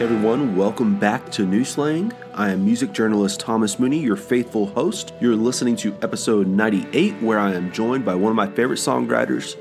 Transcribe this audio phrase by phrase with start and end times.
[0.00, 2.12] Everyone, welcome back to New Slang.
[2.34, 5.14] I am music journalist Thomas Mooney, your faithful host.
[5.20, 9.56] You're listening to episode 98, where I am joined by one of my favorite songwriters,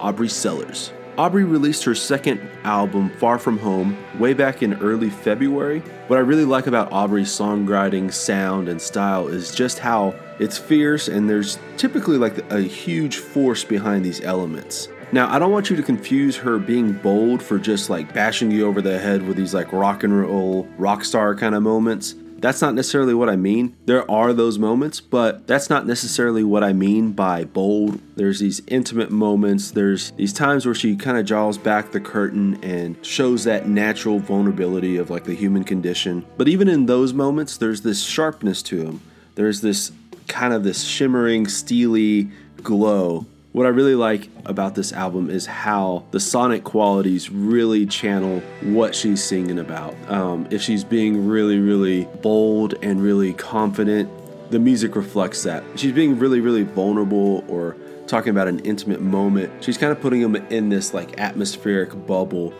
[0.00, 0.90] Aubrey Sellers.
[1.18, 5.80] Aubrey released her second album, Far From Home, way back in early February.
[6.08, 11.08] What I really like about Aubrey's songwriting, sound, and style is just how it's fierce
[11.08, 14.88] and there's typically like a huge force behind these elements.
[15.14, 18.66] Now, I don't want you to confuse her being bold for just like bashing you
[18.66, 22.16] over the head with these like rock and roll, rock star kind of moments.
[22.38, 23.76] That's not necessarily what I mean.
[23.84, 28.00] There are those moments, but that's not necessarily what I mean by bold.
[28.16, 32.58] There's these intimate moments, there's these times where she kind of jaws back the curtain
[32.64, 36.26] and shows that natural vulnerability of like the human condition.
[36.36, 39.00] But even in those moments, there's this sharpness to them.
[39.36, 39.92] There's this
[40.26, 42.32] kind of this shimmering, steely
[42.64, 48.40] glow what I really like about this album is how the sonic qualities really channel
[48.62, 49.94] what she's singing about.
[50.10, 54.10] Um, if she's being really, really bold and really confident,
[54.50, 55.62] the music reflects that.
[55.76, 57.76] She's being really, really vulnerable or
[58.08, 59.62] talking about an intimate moment.
[59.62, 62.50] She's kind of putting them in this like atmospheric bubble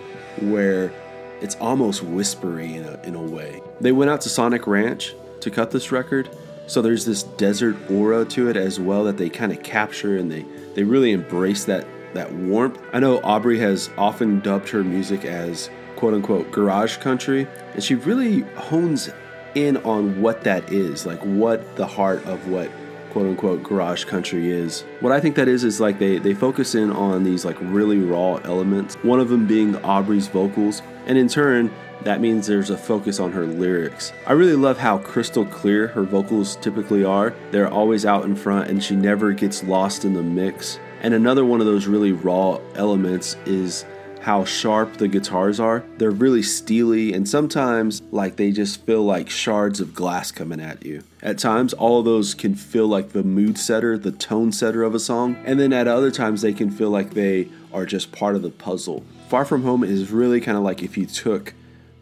[0.42, 0.92] where
[1.40, 3.60] it's almost whispery in a, in a way.
[3.80, 6.30] They went out to Sonic Ranch to cut this record,
[6.68, 10.30] so there's this desert aura to it as well that they kind of capture and
[10.30, 12.80] they they really embrace that that warmth.
[12.92, 17.94] I know Aubrey has often dubbed her music as quote unquote garage country, and she
[17.94, 19.10] really hones
[19.54, 22.70] in on what that is, like what the heart of what
[23.10, 24.82] quote unquote garage country is.
[25.00, 27.98] What I think that is is like they, they focus in on these like really
[27.98, 31.70] raw elements, one of them being Aubrey's vocals, and in turn,
[32.04, 34.12] that means there's a focus on her lyrics.
[34.26, 37.34] I really love how crystal clear her vocals typically are.
[37.50, 40.78] They're always out in front and she never gets lost in the mix.
[41.00, 43.86] And another one of those really raw elements is
[44.20, 45.84] how sharp the guitars are.
[45.96, 50.84] They're really steely and sometimes like they just feel like shards of glass coming at
[50.84, 51.04] you.
[51.22, 54.94] At times, all of those can feel like the mood setter, the tone setter of
[54.94, 58.36] a song, and then at other times, they can feel like they are just part
[58.36, 59.04] of the puzzle.
[59.28, 61.54] Far From Home is really kind of like if you took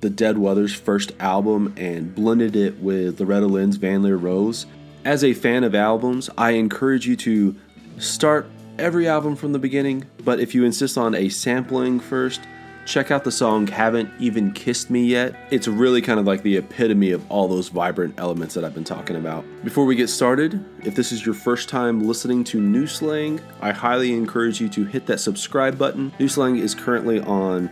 [0.03, 4.67] the Dead Weather's first album and blended it with Loretta Lynn's Van Lear Rose.
[5.05, 7.57] As a fan of albums, I encourage you to
[7.99, 12.41] start every album from the beginning, but if you insist on a sampling first,
[12.85, 15.37] check out the song Haven't Even Kissed Me Yet.
[15.53, 18.83] It's really kind of like the epitome of all those vibrant elements that I've been
[18.83, 19.45] talking about.
[19.63, 23.71] Before we get started, if this is your first time listening to New Slang, I
[23.71, 26.13] highly encourage you to hit that subscribe button.
[26.19, 27.71] New Slang is currently on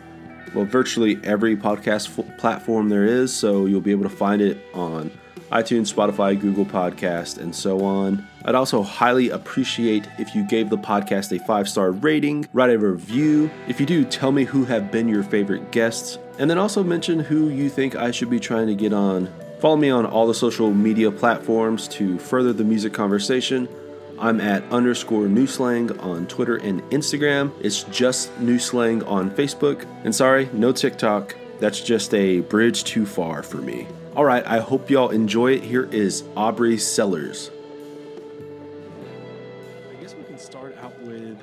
[0.54, 4.58] well, virtually every podcast f- platform there is, so you'll be able to find it
[4.74, 5.10] on
[5.50, 8.24] iTunes, Spotify, Google Podcast, and so on.
[8.44, 12.78] I'd also highly appreciate if you gave the podcast a five star rating, write a
[12.78, 13.50] review.
[13.66, 17.18] If you do, tell me who have been your favorite guests, and then also mention
[17.18, 19.28] who you think I should be trying to get on.
[19.58, 23.68] Follow me on all the social media platforms to further the music conversation.
[24.20, 27.52] I'm at underscore new slang on Twitter and Instagram.
[27.58, 29.86] It's just new slang on Facebook.
[30.04, 31.34] And sorry, no TikTok.
[31.58, 33.86] That's just a bridge too far for me.
[34.14, 35.62] All right, I hope y'all enjoy it.
[35.62, 37.50] Here is Aubrey Sellers.
[39.90, 41.40] I guess we can start out with,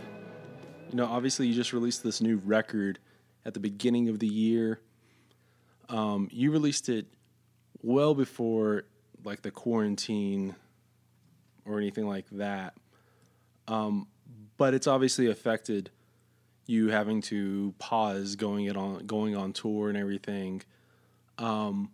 [0.92, 3.00] you know, obviously you just released this new record
[3.44, 4.82] at the beginning of the year.
[5.90, 7.08] Um, you released it
[7.82, 8.84] well before
[9.24, 10.56] like the quarantine
[11.68, 12.74] or anything like that.
[13.68, 14.08] Um,
[14.58, 15.90] but it's obviously affected
[16.66, 20.62] you having to pause going it on going on tour and everything.
[21.38, 21.92] Um,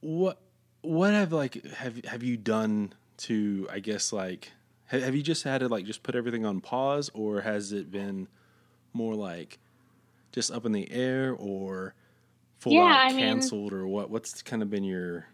[0.00, 0.40] what
[0.82, 4.52] what have like have have you done to I guess like
[4.86, 7.90] have, have you just had to like just put everything on pause or has it
[7.90, 8.28] been
[8.92, 9.58] more like
[10.32, 11.94] just up in the air or
[12.58, 15.26] full Yeah, out I mean- canceled or what what's kind of been your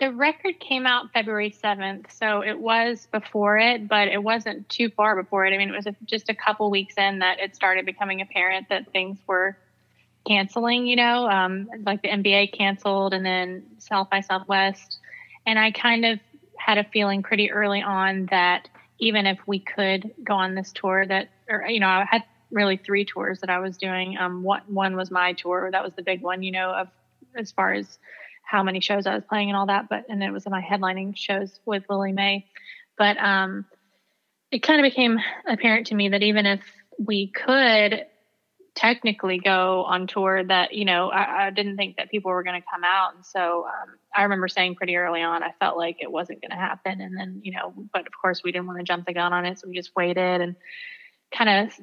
[0.00, 4.90] The record came out February 7th, so it was before it, but it wasn't too
[4.90, 5.52] far before it.
[5.52, 8.92] I mean, it was just a couple weeks in that it started becoming apparent that
[8.92, 9.56] things were
[10.26, 14.98] canceling, you know, um, like the NBA canceled and then South by Southwest.
[15.46, 16.20] And I kind of
[16.56, 18.68] had a feeling pretty early on that
[19.00, 22.76] even if we could go on this tour, that, or, you know, I had really
[22.76, 24.16] three tours that I was doing.
[24.18, 26.88] Um, one, one was my tour, that was the big one, you know, of
[27.34, 27.98] as far as
[28.48, 30.62] how many shows I was playing and all that, but and then it was my
[30.62, 32.46] headlining shows with Lillie Mae.
[32.96, 33.66] But um,
[34.50, 36.60] it kind of became apparent to me that even if
[36.98, 38.06] we could
[38.74, 42.58] technically go on tour, that you know I, I didn't think that people were going
[42.58, 45.98] to come out, and so um, I remember saying pretty early on I felt like
[46.00, 48.78] it wasn't going to happen, and then you know, but of course we didn't want
[48.78, 50.56] to jump the gun on it, so we just waited and
[51.30, 51.78] kind of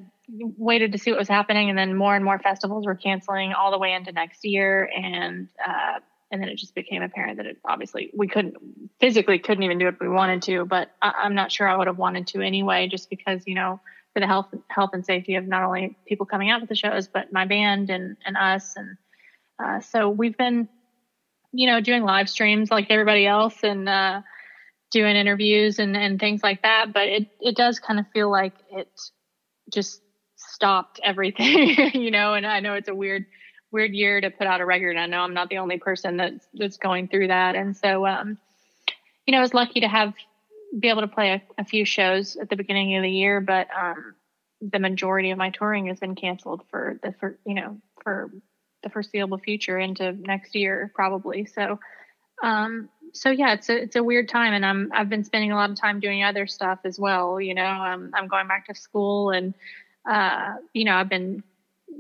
[0.58, 3.70] waited to see what was happening, and then more and more festivals were canceling all
[3.70, 6.00] the way into next year, and uh,
[6.36, 8.56] and then it just became apparent that it obviously we couldn't
[9.00, 11.78] physically couldn't even do it if we wanted to, but I, I'm not sure I
[11.78, 13.80] would have wanted to anyway, just because you know
[14.14, 17.08] for the health health and safety of not only people coming out to the shows,
[17.08, 18.98] but my band and and us, and
[19.64, 20.68] uh, so we've been
[21.54, 24.22] you know doing live streams like everybody else, and uh,
[24.92, 28.54] doing interviews and and things like that, but it it does kind of feel like
[28.72, 28.90] it
[29.74, 30.02] just
[30.36, 32.34] stopped everything, you know.
[32.34, 33.26] And I know it's a weird,
[33.76, 34.96] weird year to put out a record.
[34.96, 38.38] I know I'm not the only person that's that's going through that, and so um,
[39.28, 40.14] you know, I was lucky to have
[40.80, 43.68] be able to play a, a few shows at the beginning of the year, but
[43.78, 44.16] um,
[44.62, 48.32] the majority of my touring has been canceled for the for you know for
[48.82, 51.46] the foreseeable future into next year probably.
[51.46, 51.80] So
[52.42, 55.56] um, so yeah, it's a it's a weird time, and I'm I've been spending a
[55.56, 57.42] lot of time doing other stuff as well.
[57.42, 59.54] You know, um, I'm going back to school, and
[60.10, 61.44] uh, you know, I've been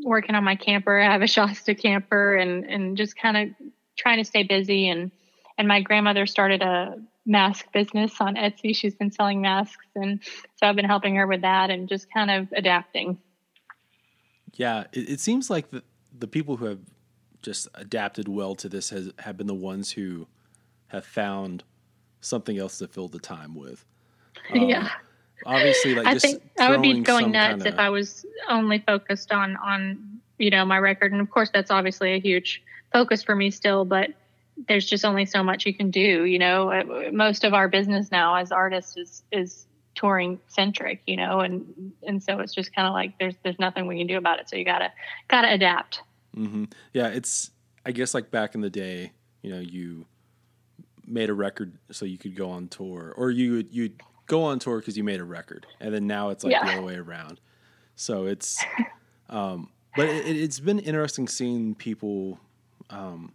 [0.03, 0.99] working on my camper.
[0.99, 4.89] I have a Shasta camper, and and just kind of trying to stay busy.
[4.89, 5.11] And
[5.57, 6.95] and my grandmother started a
[7.25, 8.75] mask business on Etsy.
[8.75, 10.19] She's been selling masks, and
[10.55, 13.17] so I've been helping her with that, and just kind of adapting.
[14.53, 15.83] Yeah, it, it seems like the
[16.17, 16.79] the people who have
[17.41, 20.27] just adapted well to this has have been the ones who
[20.87, 21.63] have found
[22.21, 23.85] something else to fill the time with.
[24.53, 24.89] Um, yeah.
[25.45, 27.67] Obviously, like I think I would be going nuts kinda...
[27.67, 31.71] if I was only focused on on you know my record, and of course that's
[31.71, 34.11] obviously a huge focus for me still, but
[34.67, 36.25] there's just only so much you can do.
[36.25, 39.65] You know, uh, most of our business now as artists is is
[39.95, 43.87] touring centric, you know, and and so it's just kind of like there's there's nothing
[43.87, 44.49] we can do about it.
[44.49, 44.91] So you gotta
[45.27, 46.01] gotta adapt.
[46.35, 46.65] Mm-hmm.
[46.93, 47.51] Yeah, it's
[47.85, 49.11] I guess like back in the day,
[49.41, 50.05] you know, you
[51.05, 53.91] made a record so you could go on tour, or you you
[54.25, 56.65] go on tour because you made a record, and then now it's like yeah.
[56.65, 57.39] the other way around.
[57.95, 58.63] So it's,
[59.29, 62.39] um, but it, has been interesting seeing people,
[62.89, 63.33] um,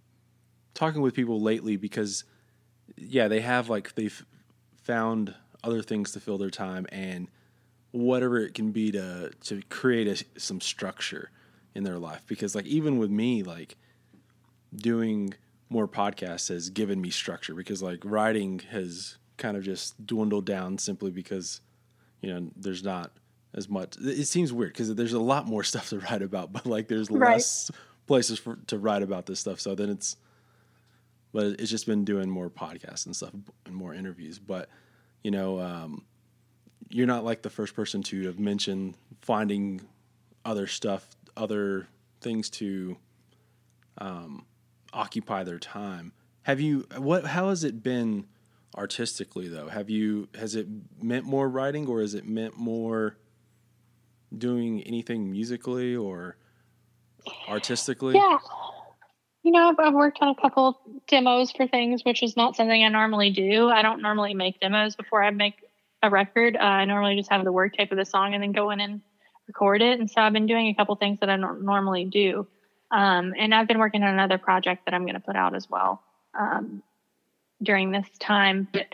[0.75, 2.25] talking with people lately because,
[2.97, 4.25] yeah, they have like they've
[4.83, 7.29] found other things to fill their time and
[7.93, 11.31] whatever it can be to to create a, some structure
[11.75, 13.77] in their life because like even with me like
[14.75, 15.35] doing
[15.69, 20.79] more podcasts has given me structure because like writing has kind of just dwindled down
[20.79, 21.61] simply because
[22.21, 23.11] you know there's not
[23.55, 26.67] as much it seems weird because there's a lot more stuff to write about but
[26.67, 27.33] like there's right.
[27.33, 27.71] less
[28.07, 30.17] places for, to write about this stuff so then it's
[31.33, 33.33] but it's just been doing more podcasts and stuff
[33.67, 34.69] and more interviews but
[35.25, 36.05] you know um,
[36.89, 39.81] you're not like the first person to have mentioned finding
[40.45, 41.07] other stuff
[41.37, 41.89] other
[42.21, 42.97] things to
[43.99, 44.45] um,
[44.93, 46.13] occupy their time.
[46.43, 47.27] Have you what?
[47.27, 48.27] How has it been
[48.77, 49.69] artistically though?
[49.69, 50.67] Have you has it
[51.01, 53.17] meant more writing or has it meant more
[54.37, 56.37] doing anything musically or
[57.49, 58.15] artistically?
[58.15, 58.39] Yeah.
[59.43, 60.79] You know, I've, I've worked on a couple
[61.09, 63.69] demos for things, which is not something I normally do.
[63.69, 65.55] I don't normally make demos before I make
[66.03, 66.57] a record.
[66.57, 68.81] Uh, I normally just have the work tape of the song and then go in
[68.81, 69.01] and
[69.47, 69.99] record it.
[69.99, 72.47] And so I've been doing a couple things that I don't normally do.
[72.91, 75.71] Um, and I've been working on another project that I'm going to put out as
[75.71, 76.03] well
[76.39, 76.83] um,
[77.63, 78.69] during this time.
[78.73, 78.87] But,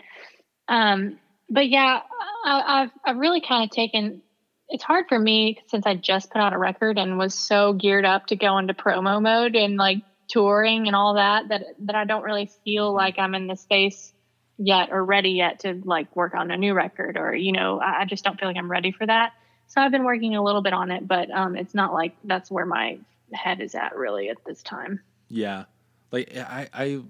[0.67, 1.19] um,
[1.49, 2.01] but yeah,
[2.45, 4.21] I, have I've really kind of taken.
[4.69, 8.05] It's hard for me since I just put out a record and was so geared
[8.05, 12.03] up to go into promo mode and like touring and all that that that I
[12.03, 12.97] don't really feel mm-hmm.
[12.97, 14.13] like I'm in the space
[14.57, 18.05] yet or ready yet to like work on a new record or you know I
[18.05, 19.33] just don't feel like I'm ready for that.
[19.67, 22.49] So I've been working a little bit on it, but um, it's not like that's
[22.49, 22.99] where my
[23.33, 25.01] head is at really at this time.
[25.27, 25.65] Yeah,
[26.11, 27.01] like I, I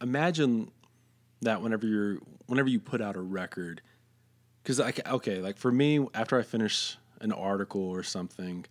[0.00, 0.70] imagine
[1.42, 3.82] that whenever you're whenever you put out a record,
[4.62, 8.64] because like okay, like for me, after I finish an article or something,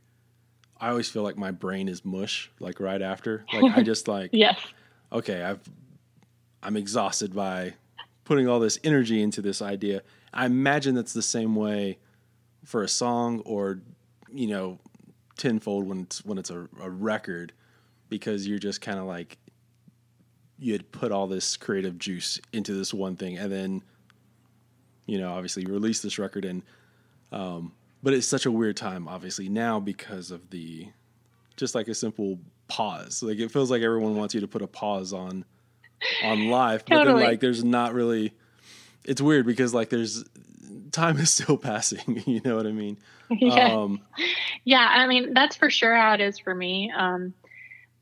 [0.79, 2.51] I always feel like my brain is mush.
[2.59, 4.59] Like right after, like I just like yes,
[5.11, 5.61] okay, I've
[6.63, 7.73] I'm exhausted by
[8.23, 10.01] putting all this energy into this idea.
[10.33, 11.99] I imagine that's the same way
[12.63, 13.79] for a song or
[14.31, 14.79] you know
[15.37, 17.51] tenfold when it's when it's a, a record
[18.09, 19.37] because you're just kind of like
[20.61, 23.81] you had put all this creative juice into this one thing and then
[25.05, 26.63] you know obviously you release this record and
[27.33, 30.87] um, but it's such a weird time obviously now because of the
[31.57, 34.67] just like a simple pause like it feels like everyone wants you to put a
[34.67, 35.43] pause on
[36.23, 37.05] on life totally.
[37.05, 38.33] but then like there's not really
[39.03, 40.23] it's weird because like there's
[40.91, 42.23] time is still passing.
[42.25, 42.97] You know what I mean?
[43.33, 43.75] Yeah.
[43.75, 44.01] Um,
[44.65, 44.85] yeah.
[44.85, 46.91] I mean, that's for sure how it is for me.
[46.93, 47.33] Um,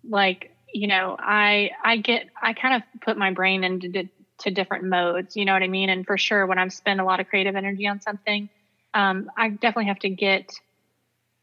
[0.04, 4.10] like, you know, I, I get, I kind of put my brain into
[4.40, 5.90] to different modes, you know what I mean?
[5.90, 8.50] And for sure, when I've spent a lot of creative energy on something,
[8.94, 10.54] um, I definitely have to get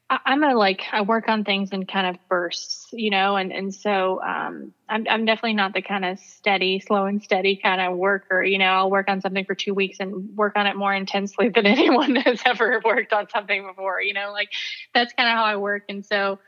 [0.08, 3.52] I, I'm a like I work on things in kind of bursts, you know, and
[3.52, 7.80] and so um, I'm I'm definitely not the kind of steady, slow and steady kind
[7.80, 8.42] of worker.
[8.42, 11.48] You know, I'll work on something for two weeks and work on it more intensely
[11.54, 14.00] than anyone has ever worked on something before.
[14.00, 14.50] You know, like
[14.94, 16.38] that's kind of how I work, and so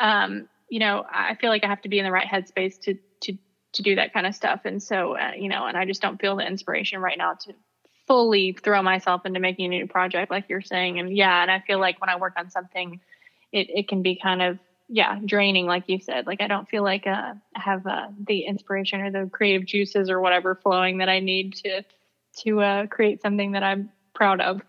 [0.00, 2.94] um, you know, I feel like I have to be in the right headspace to
[3.20, 3.36] to
[3.74, 6.20] to do that kind of stuff, and so uh, you know, and I just don't
[6.20, 7.52] feel the inspiration right now to
[8.06, 10.98] fully throw myself into making a new project like you're saying.
[10.98, 13.00] And yeah and i feel like when i work on something
[13.52, 16.26] it, it can be kind of yeah draining like you said.
[16.26, 20.10] Like i don't feel like uh, i have uh, the inspiration or the creative juices
[20.10, 21.84] or whatever flowing that i need to
[22.38, 24.62] to uh, create something that i'm proud of.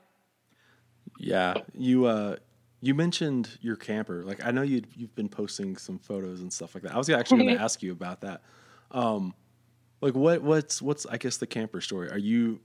[1.17, 2.36] Yeah you uh
[2.84, 6.75] you mentioned your camper like i know you you've been posting some photos and stuff
[6.75, 8.42] like that i was actually going to ask you about that
[8.92, 9.34] um
[10.02, 12.60] like what what's what's i guess the camper story are you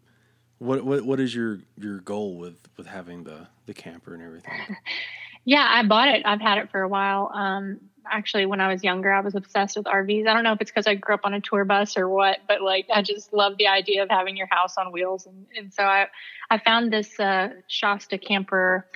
[0.58, 4.76] what what what is your your goal with with having the the camper and everything?
[5.44, 6.22] yeah, I bought it.
[6.24, 7.30] I've had it for a while.
[7.32, 7.78] Um,
[8.10, 10.26] actually, when I was younger, I was obsessed with RVs.
[10.26, 12.38] I don't know if it's because I grew up on a tour bus or what,
[12.48, 15.26] but like I just love the idea of having your house on wheels.
[15.26, 16.08] And and so I
[16.50, 18.86] I found this uh, Shasta camper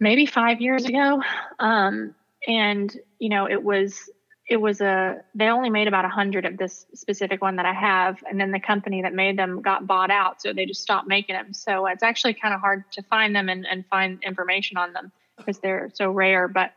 [0.00, 1.22] maybe five years ago,
[1.58, 2.14] um,
[2.46, 4.10] and you know it was
[4.48, 7.72] it was a they only made about a hundred of this specific one that I
[7.72, 11.08] have, and then the company that made them got bought out, so they just stopped
[11.08, 11.54] making them.
[11.54, 15.12] So it's actually kind of hard to find them and, and find information on them
[15.36, 16.48] because they're so rare.
[16.48, 16.72] But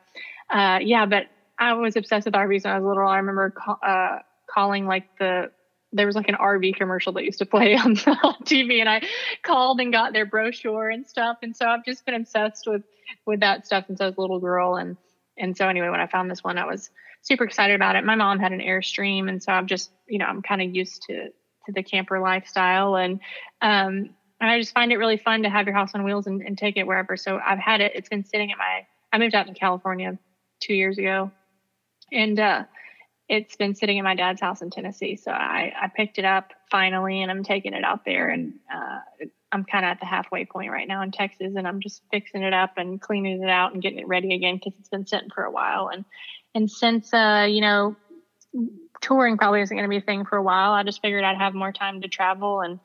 [0.49, 1.27] uh, yeah, but
[1.59, 3.07] I was obsessed with RVs when I was little.
[3.07, 4.19] I remember uh,
[4.49, 5.51] calling like the
[5.93, 9.01] there was like an RV commercial that used to play on, TV, and I
[9.43, 11.37] called and got their brochure and stuff.
[11.41, 12.83] And so I've just been obsessed with
[13.25, 14.75] with that stuff since I was a little girl.
[14.75, 14.97] And
[15.37, 16.89] and so anyway, when I found this one, I was
[17.21, 18.03] super excited about it.
[18.03, 21.03] My mom had an Airstream, and so I'm just, you know, I'm kind of used
[21.03, 21.29] to
[21.65, 23.19] to the camper lifestyle, and
[23.61, 26.41] um, and I just find it really fun to have your house on wheels and,
[26.41, 27.17] and take it wherever.
[27.17, 27.93] So I've had it.
[27.95, 28.85] It's been sitting at my.
[29.11, 30.17] I moved out to California
[30.59, 31.31] two years ago,
[32.11, 32.63] and uh,
[33.29, 35.15] it's been sitting in my dad's house in Tennessee.
[35.17, 38.99] So I I picked it up finally, and I'm taking it out there, and uh,
[39.51, 42.43] I'm kind of at the halfway point right now in Texas, and I'm just fixing
[42.43, 45.29] it up and cleaning it out and getting it ready again because it's been sitting
[45.33, 45.89] for a while.
[45.91, 46.05] And
[46.57, 47.95] and since, uh, you know,
[49.01, 51.37] touring probably isn't going to be a thing for a while, I just figured I'd
[51.37, 52.79] have more time to travel and,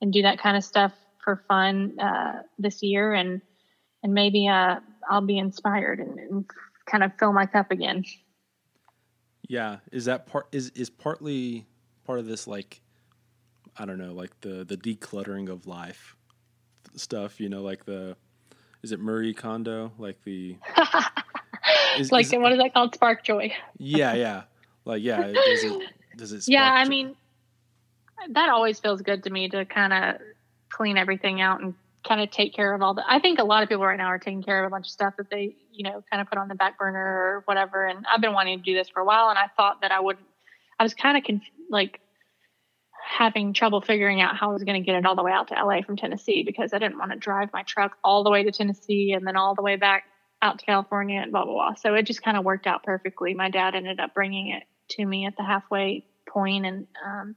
[0.00, 0.92] and do that kind of stuff
[1.24, 3.12] for fun uh, this year.
[3.12, 3.40] And,
[4.02, 4.76] and maybe uh,
[5.10, 6.44] I'll be inspired and, and
[6.86, 8.04] kind of fill my cup again.
[9.48, 9.78] Yeah.
[9.92, 11.66] Is that part, is, is partly
[12.04, 12.80] part of this, like,
[13.76, 16.16] I don't know, like the, the decluttering of life
[16.94, 18.16] stuff, you know, like the,
[18.82, 19.92] is it Marie Kondo?
[19.98, 20.56] Like the,
[21.98, 22.94] Is, like, is, what is that called?
[22.94, 23.52] Spark joy.
[23.78, 24.42] yeah, yeah.
[24.84, 25.32] Like, yeah.
[25.32, 25.82] Does it?
[26.16, 26.44] Does it?
[26.46, 26.90] yeah, I joy?
[26.90, 27.16] mean,
[28.30, 30.20] that always feels good to me to kind of
[30.68, 31.74] clean everything out and
[32.06, 33.02] kind of take care of all the.
[33.08, 34.90] I think a lot of people right now are taking care of a bunch of
[34.90, 37.86] stuff that they, you know, kind of put on the back burner or whatever.
[37.86, 40.00] And I've been wanting to do this for a while, and I thought that I
[40.00, 40.18] would.
[40.78, 42.00] I was kind of conf- like
[43.06, 45.48] having trouble figuring out how I was going to get it all the way out
[45.48, 48.42] to LA from Tennessee because I didn't want to drive my truck all the way
[48.42, 50.04] to Tennessee and then all the way back
[50.42, 51.74] out to California and blah blah blah.
[51.74, 53.34] So it just kind of worked out perfectly.
[53.34, 57.36] My dad ended up bringing it to me at the halfway point, and um,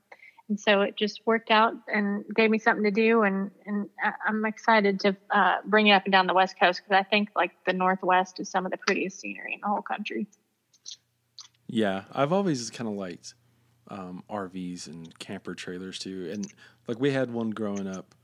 [0.50, 3.24] and so it just worked out and gave me something to do.
[3.24, 3.90] And and
[4.28, 7.30] I'm excited to uh, bring it up and down the West Coast because I think
[7.36, 10.28] like the Northwest is some of the prettiest scenery in the whole country.
[11.68, 13.36] Yeah, I've always kind of liked
[13.90, 16.52] um, RVs and camper trailers too, and
[16.88, 18.16] like we had one growing up,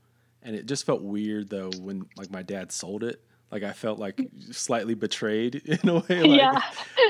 [0.42, 3.98] and it just felt weird though when like my dad sold it like I felt
[3.98, 6.22] like slightly betrayed in a way.
[6.22, 6.60] Like, yeah.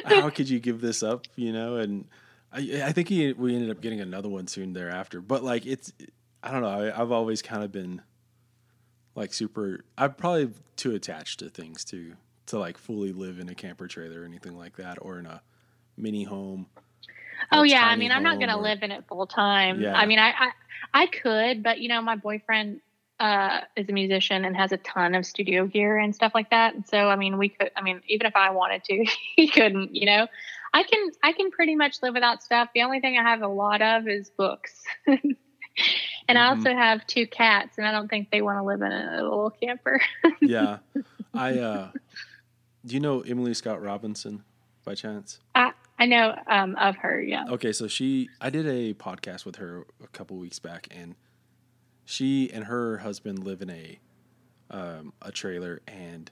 [0.04, 1.26] how could you give this up?
[1.36, 2.06] You know, and
[2.56, 5.20] I, I think he, we ended up getting another one soon thereafter.
[5.20, 5.92] But like it's,
[6.42, 6.68] I don't know.
[6.68, 8.02] I, I've always kind of been
[9.14, 9.84] like super.
[9.98, 12.14] I'm probably too attached to things to
[12.46, 15.42] to like fully live in a camper trailer or anything like that, or in a
[15.96, 16.66] mini home.
[17.52, 19.80] Oh yeah, I mean, I'm not gonna or, live in it full time.
[19.80, 19.94] Yeah.
[19.94, 20.50] I mean, I, I
[20.94, 22.80] I could, but you know, my boyfriend
[23.18, 26.74] uh, is a musician and has a ton of studio gear and stuff like that.
[26.74, 29.94] And so, I mean, we could, I mean, even if I wanted to, he couldn't,
[29.94, 30.26] you know,
[30.76, 32.68] I can, I can pretty much live without stuff.
[32.74, 34.82] The only thing I have a lot of is books.
[35.06, 36.36] and mm-hmm.
[36.36, 39.22] I also have two cats and I don't think they want to live in a
[39.22, 40.02] little camper.
[40.42, 40.78] yeah.
[41.32, 41.90] I, uh,
[42.84, 44.44] do you know Emily Scott Robinson
[44.84, 45.40] by chance?
[45.54, 47.46] I, I know um, of her, yeah.
[47.48, 51.14] Okay, so she, I did a podcast with her a couple weeks back, and
[52.04, 53.98] she and her husband live in a
[54.70, 56.30] um, a trailer and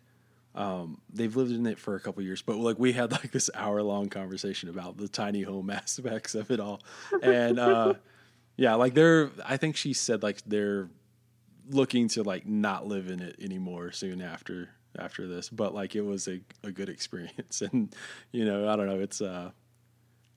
[0.55, 3.51] um, they've lived in it for a couple years but like we had like this
[3.55, 6.81] hour long conversation about the tiny home aspects of it all
[7.23, 7.95] and uh,
[8.57, 10.89] yeah like they're i think she said like they're
[11.71, 14.69] looking to like not live in it anymore soon after
[14.99, 17.63] after this, but like it was a, a good experience.
[17.73, 17.95] And,
[18.33, 19.01] you know, I don't know.
[19.01, 19.51] It's, uh,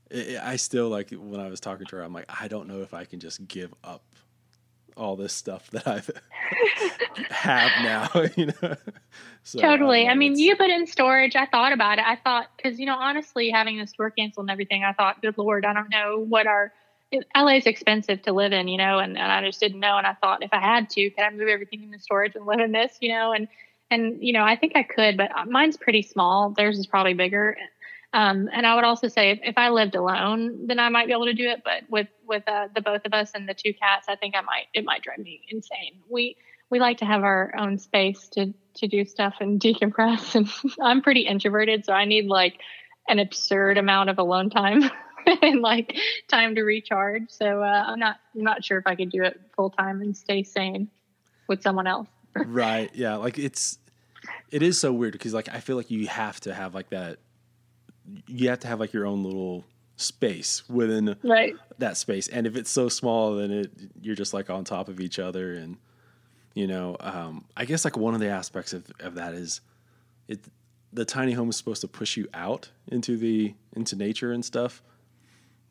[0.10, 2.82] it, I still like when I was talking to her, I'm like, I don't know
[2.82, 4.04] if I can just give up
[4.98, 6.02] all this stuff that I
[7.30, 8.76] have now, you know.
[9.44, 10.08] So, totally.
[10.08, 11.36] I, I mean, you put in storage.
[11.36, 12.06] I thought about it.
[12.06, 15.38] I thought because you know, honestly, having the store canceled and everything, I thought, good
[15.38, 16.74] lord, I don't know what our
[17.36, 19.98] LA is expensive to live in, you know, and, and I just didn't know.
[19.98, 22.60] And I thought if I had to, could I move everything into storage and live
[22.60, 23.32] in this, you know?
[23.32, 23.48] And
[23.90, 26.50] and you know, I think I could, but uh, mine's pretty small.
[26.50, 27.56] Theirs is probably bigger.
[28.14, 31.14] Um, and I would also say if, if, I lived alone, then I might be
[31.14, 31.62] able to do it.
[31.64, 34.42] But with with uh, the both of us and the two cats, I think I
[34.42, 36.00] might it might drive me insane.
[36.10, 36.38] We
[36.70, 40.36] we like to have our own space to to do stuff and decompress.
[40.36, 40.50] And
[40.82, 42.62] I'm pretty introverted, so I need like
[43.08, 44.90] an absurd amount of alone time
[45.42, 45.96] and like
[46.28, 47.30] time to recharge.
[47.30, 50.16] So uh, I'm not I'm not sure if I could do it full time and
[50.16, 50.90] stay sane
[51.48, 52.08] with someone else.
[52.46, 52.90] right.
[52.94, 53.16] Yeah.
[53.16, 53.80] Like it's
[54.52, 57.20] it is so weird because like I feel like you have to have like that
[58.28, 59.66] you have to have like your own little
[59.98, 61.56] space within right.
[61.80, 62.28] that space.
[62.28, 63.72] And if it's so small, then it
[64.02, 65.54] you're just like on top of each other.
[65.54, 65.78] And
[66.54, 69.62] you know, um, I guess like one of the aspects of, of that is
[70.28, 70.40] it
[70.94, 74.82] the tiny home is supposed to push you out into the into nature and stuff,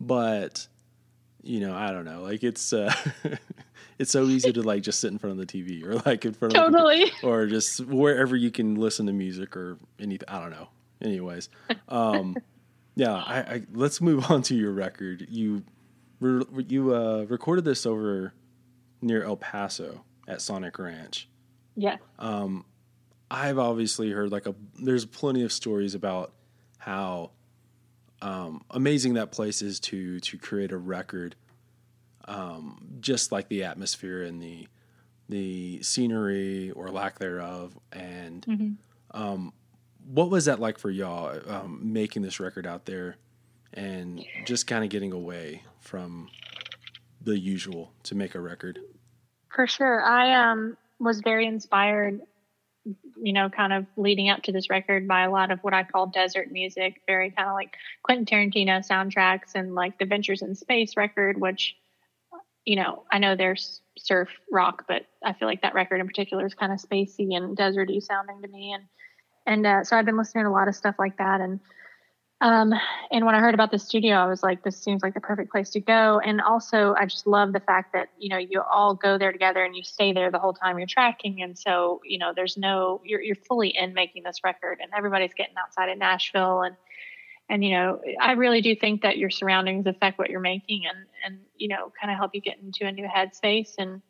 [0.01, 0.67] but
[1.43, 2.23] you know, I don't know.
[2.23, 2.93] Like it's uh,
[3.99, 6.35] it's so easy to like just sit in front of the TV or like in
[6.35, 7.05] front totally.
[7.05, 10.29] of the, or just wherever you can listen to music or anything.
[10.29, 10.69] I don't know
[11.03, 11.49] anyways,
[11.89, 12.37] um,
[12.95, 15.27] yeah, I, I, let's move on to your record.
[15.29, 15.65] You
[16.21, 18.33] re, you uh, recorded this over
[19.03, 21.29] near El Paso at Sonic Ranch.
[21.77, 21.97] Yeah.
[22.19, 22.65] Um,
[23.31, 26.33] I've obviously heard like a there's plenty of stories about
[26.79, 27.33] how
[28.23, 31.37] um, amazing that place is to to create a record.
[32.29, 34.67] Um, just like the atmosphere and the
[35.29, 39.21] the scenery or lack thereof, and mm-hmm.
[39.21, 39.53] um,
[40.09, 43.17] what was that like for y'all um, making this record out there
[43.75, 46.29] and just kind of getting away from
[47.21, 48.79] the usual to make a record?
[49.55, 50.03] For sure.
[50.03, 52.21] I um, was very inspired,
[53.21, 55.83] you know, kind of leading up to this record by a lot of what I
[55.83, 60.55] call desert music, very kind of like Quentin Tarantino soundtracks and like the Ventures in
[60.55, 61.75] Space record, which,
[62.65, 66.47] you know, I know there's surf rock, but I feel like that record in particular
[66.47, 68.73] is kind of spacey and deserty sounding to me.
[68.73, 68.85] And
[69.47, 71.41] and uh, so I've been listening to a lot of stuff like that.
[71.41, 71.61] And
[72.43, 72.75] um,
[73.11, 75.51] and when I heard about the studio, I was like, this seems like the perfect
[75.51, 76.21] place to go.
[76.23, 79.65] And also, I just love the fact that you know you all go there together
[79.65, 81.43] and you stay there the whole time you're tracking.
[81.43, 85.35] And so you know, there's no you're you're fully in making this record, and everybody's
[85.35, 86.77] getting outside of Nashville and
[87.49, 91.07] and you know i really do think that your surroundings affect what you're making and
[91.25, 94.03] and you know kind of help you get into a new headspace and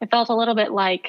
[0.00, 1.08] it felt a little bit like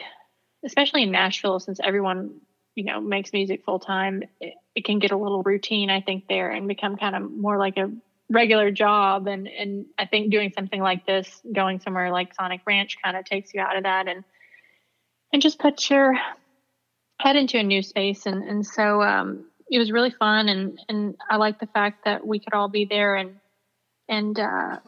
[0.63, 2.39] especially in nashville since everyone
[2.75, 6.27] you know makes music full time it, it, can get a little routine i think
[6.27, 7.89] there and become kind of more like a
[8.29, 9.27] regular job.
[9.27, 13.25] And and i think doing something like this going somewhere like sonic ranch kind of
[13.25, 14.23] takes you out of that and
[15.31, 16.15] and just puts your
[17.19, 18.25] head into a new space.
[18.25, 22.25] And and so um it was really fun and and i like the fact that
[22.25, 23.35] we could all be there and
[24.07, 24.79] and uh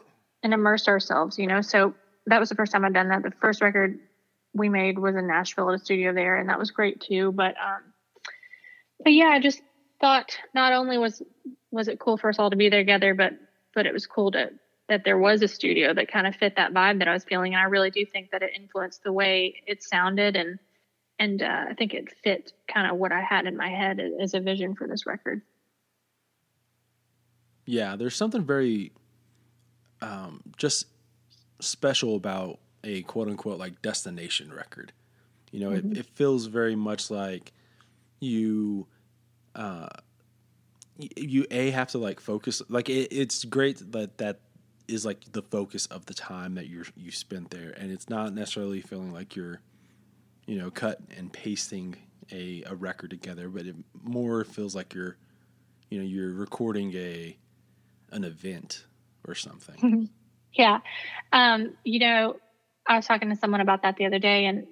[0.42, 1.60] and immerse ourselves you know?
[1.60, 1.94] So
[2.26, 3.22] that was the first time i'd done that.
[3.22, 3.98] The first record
[4.54, 7.32] we made was in Nashville at a studio there, and that was great too.
[7.32, 7.82] But um,
[9.02, 9.62] but yeah, I just
[10.00, 11.22] thought not only was
[11.70, 13.34] was it cool for us all to be there together, but
[13.74, 14.50] but it was cool to
[14.88, 17.54] that there was a studio that kind of fit that vibe that I was feeling,
[17.54, 20.58] and I really do think that it influenced the way it sounded, and
[21.18, 24.34] and uh, I think it fit kind of what I had in my head as
[24.34, 25.42] a vision for this record.
[27.66, 28.92] Yeah, there's something very
[30.00, 30.86] um, just
[31.60, 34.92] special about a quote unquote like destination record.
[35.50, 35.92] You know, mm-hmm.
[35.92, 37.52] it, it feels very much like
[38.20, 38.86] you
[39.54, 39.88] uh
[40.98, 44.40] you a have to like focus like it, it's great that that
[44.88, 48.34] is like the focus of the time that you're you spent there and it's not
[48.34, 49.60] necessarily feeling like you're
[50.46, 51.94] you know cut and pasting
[52.32, 55.16] a, a record together but it more feels like you're
[55.90, 57.36] you know you're recording a
[58.10, 58.84] an event
[59.26, 60.08] or something
[60.52, 60.80] yeah
[61.32, 62.36] um you know
[62.88, 64.66] I was talking to someone about that the other day, and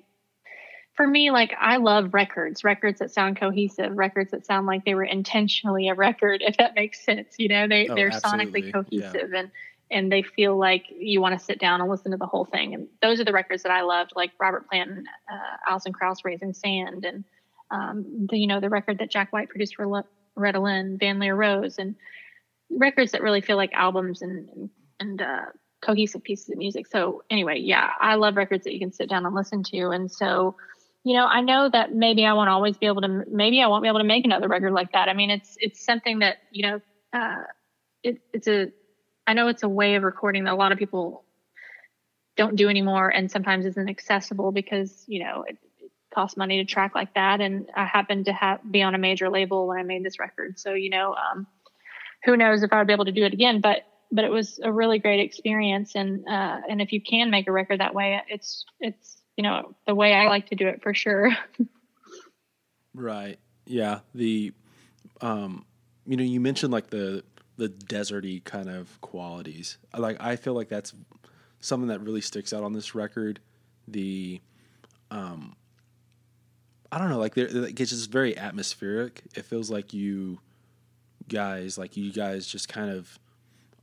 [0.95, 4.95] for me, like I love records, records that sound cohesive, records that sound like they
[4.95, 7.35] were intentionally a record, if that makes sense.
[7.39, 8.63] You know, they oh, they're absolutely.
[8.63, 9.41] sonically cohesive yeah.
[9.41, 9.51] and
[9.91, 12.75] and they feel like you want to sit down and listen to the whole thing.
[12.75, 16.25] And those are the records that I loved, like Robert Plant and uh, Alison Krauss,
[16.25, 17.25] Raising Sand, and
[17.71, 21.37] um, the you know the record that Jack White produced for Loretta Lynn, Van Lear
[21.37, 21.95] Rose, and
[22.71, 25.47] records that really feel like albums and and uh,
[25.87, 26.87] cohesive pieces of music.
[26.89, 29.91] So anyway, yeah, I love records that you can sit down and listen to.
[29.91, 30.57] And so
[31.07, 33.85] you know, I know that maybe I won't always be able to, maybe I won't
[33.85, 35.09] be able to make another record like that.
[35.09, 36.81] I mean, it's, it's something that, you know,
[37.13, 37.45] uh,
[38.03, 38.73] it, it's a,
[39.25, 41.23] I know it's a way of recording that a lot of people
[42.37, 46.65] don't do anymore and sometimes isn't accessible because, you know, it, it costs money to
[46.65, 47.41] track like that.
[47.41, 50.59] And I happened to have, be on a major label when I made this record.
[50.59, 51.47] So, you know, um,
[52.25, 54.59] who knows if I would be able to do it again, but, but it was
[54.63, 55.95] a really great experience.
[55.95, 59.75] And, uh, and if you can make a record that way, it's, it's, you know
[59.87, 61.31] the way I like to do it for sure.
[62.95, 63.39] right.
[63.67, 64.01] Yeah.
[64.15, 64.53] The
[65.21, 65.65] um
[66.07, 67.23] you know you mentioned like the
[67.57, 69.79] the deserty kind of qualities.
[69.97, 70.95] Like I feel like that's
[71.61, 73.41] something that really sticks out on this record.
[73.89, 74.41] The
[75.11, 75.55] um
[76.91, 79.23] I don't know, like it's just very atmospheric.
[79.35, 80.39] It feels like you
[81.29, 83.19] guys, like you guys, just kind of,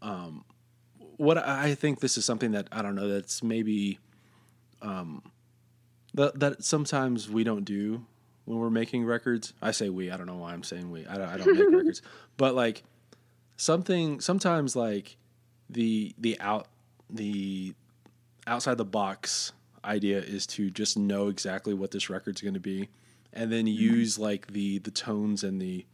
[0.03, 0.45] um,
[1.17, 3.99] what I think this is something that I don't know that's maybe,
[4.81, 5.23] um,
[6.13, 8.05] that that sometimes we don't do
[8.45, 9.53] when we're making records.
[9.61, 10.11] I say we.
[10.11, 11.07] I don't know why I'm saying we.
[11.07, 12.01] I don't, I don't make records,
[12.37, 12.83] but like
[13.55, 15.17] something sometimes like
[15.69, 16.67] the the out
[17.09, 17.73] the
[18.45, 19.53] outside the box
[19.85, 22.89] idea is to just know exactly what this record's going to be
[23.33, 23.81] and then mm-hmm.
[23.81, 25.85] use like the the tones and the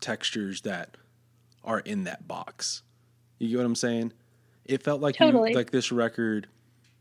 [0.00, 0.96] textures that
[1.64, 2.82] are in that box.
[3.38, 4.12] You get what I'm saying?
[4.64, 5.50] It felt like totally.
[5.50, 6.48] you, like this record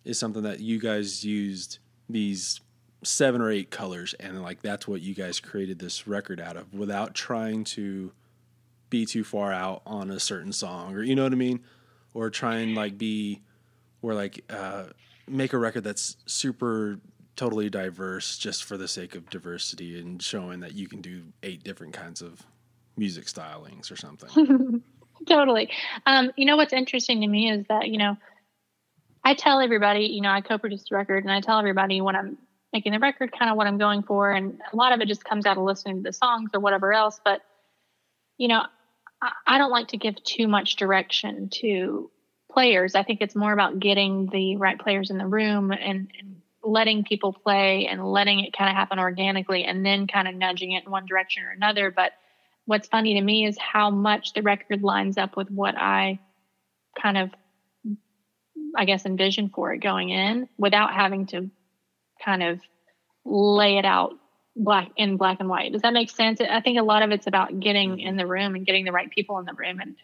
[0.05, 2.61] is something that you guys used these
[3.03, 6.73] seven or eight colors and like that's what you guys created this record out of
[6.73, 8.11] without trying to
[8.89, 11.59] be too far out on a certain song or you know what I mean
[12.13, 13.41] or try and like be
[14.01, 14.85] or like uh,
[15.27, 16.99] make a record that's super
[17.35, 21.63] totally diverse just for the sake of diversity and showing that you can do eight
[21.63, 22.43] different kinds of
[22.97, 24.76] music stylings or something.
[25.27, 25.69] totally.
[26.05, 28.17] Um, you know what's interesting to me is that you know
[29.27, 32.37] I tell everybody, you know, I co-produced the record, and I tell everybody when I'm
[32.71, 34.31] making the record kind of what I'm going for.
[34.31, 36.93] And a lot of it just comes out of listening to the songs or whatever
[36.93, 37.19] else.
[37.23, 37.41] But,
[38.37, 38.63] you know,
[39.21, 42.09] I, I don't like to give too much direction to
[42.49, 42.95] players.
[42.95, 47.03] I think it's more about getting the right players in the room and, and letting
[47.03, 50.85] people play and letting it kind of happen organically and then kind of nudging it
[50.85, 51.91] in one direction or another.
[51.91, 52.13] But
[52.67, 56.19] what's funny to me is how much the record lines up with what I
[57.01, 57.31] kind of
[58.75, 61.49] I guess envisioned for it going in without having to
[62.23, 62.59] kind of
[63.25, 64.13] lay it out
[64.55, 65.71] black in black and white.
[65.71, 66.41] Does that make sense?
[66.41, 68.07] I think a lot of it's about getting mm-hmm.
[68.07, 69.79] in the room and getting the right people in the room.
[69.79, 69.95] And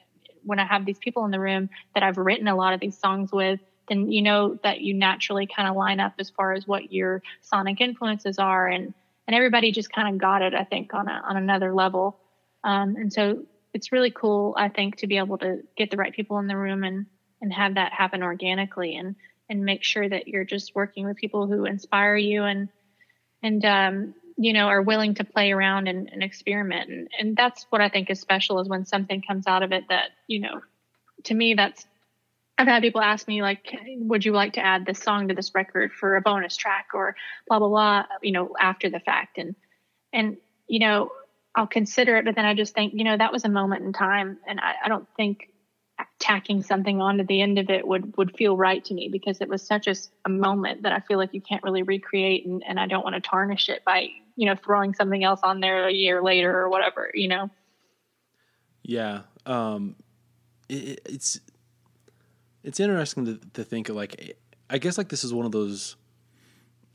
[0.44, 2.98] when I have these people in the room that I've written a lot of these
[2.98, 6.66] songs with, then you know that you naturally kind of line up as far as
[6.66, 8.94] what your sonic influences are, and
[9.28, 10.54] and everybody just kind of got it.
[10.54, 12.18] I think on a, on another level,
[12.64, 14.54] um, and so it's really cool.
[14.58, 17.06] I think to be able to get the right people in the room and
[17.42, 19.16] and have that happen organically and
[19.50, 22.70] and make sure that you're just working with people who inspire you and
[23.42, 27.66] and um, you know are willing to play around and, and experiment and, and that's
[27.70, 30.62] what i think is special is when something comes out of it that you know
[31.24, 31.86] to me that's
[32.58, 35.54] i've had people ask me like would you like to add this song to this
[35.54, 37.16] record for a bonus track or
[37.48, 39.56] blah blah blah you know after the fact and
[40.12, 41.12] and you know
[41.56, 43.94] i'll consider it but then i just think you know that was a moment in
[43.94, 45.50] time and i, I don't think
[46.20, 49.50] tacking something onto the end of it would would feel right to me because it
[49.50, 52.80] was such a, a moment that I feel like you can't really recreate and, and
[52.80, 55.94] I don't want to tarnish it by you know throwing something else on there a
[55.94, 57.50] year later or whatever you know?
[58.84, 59.96] Yeah um
[60.70, 61.40] it, it's
[62.64, 64.38] it's interesting to, to think of like
[64.70, 65.96] I guess like this is one of those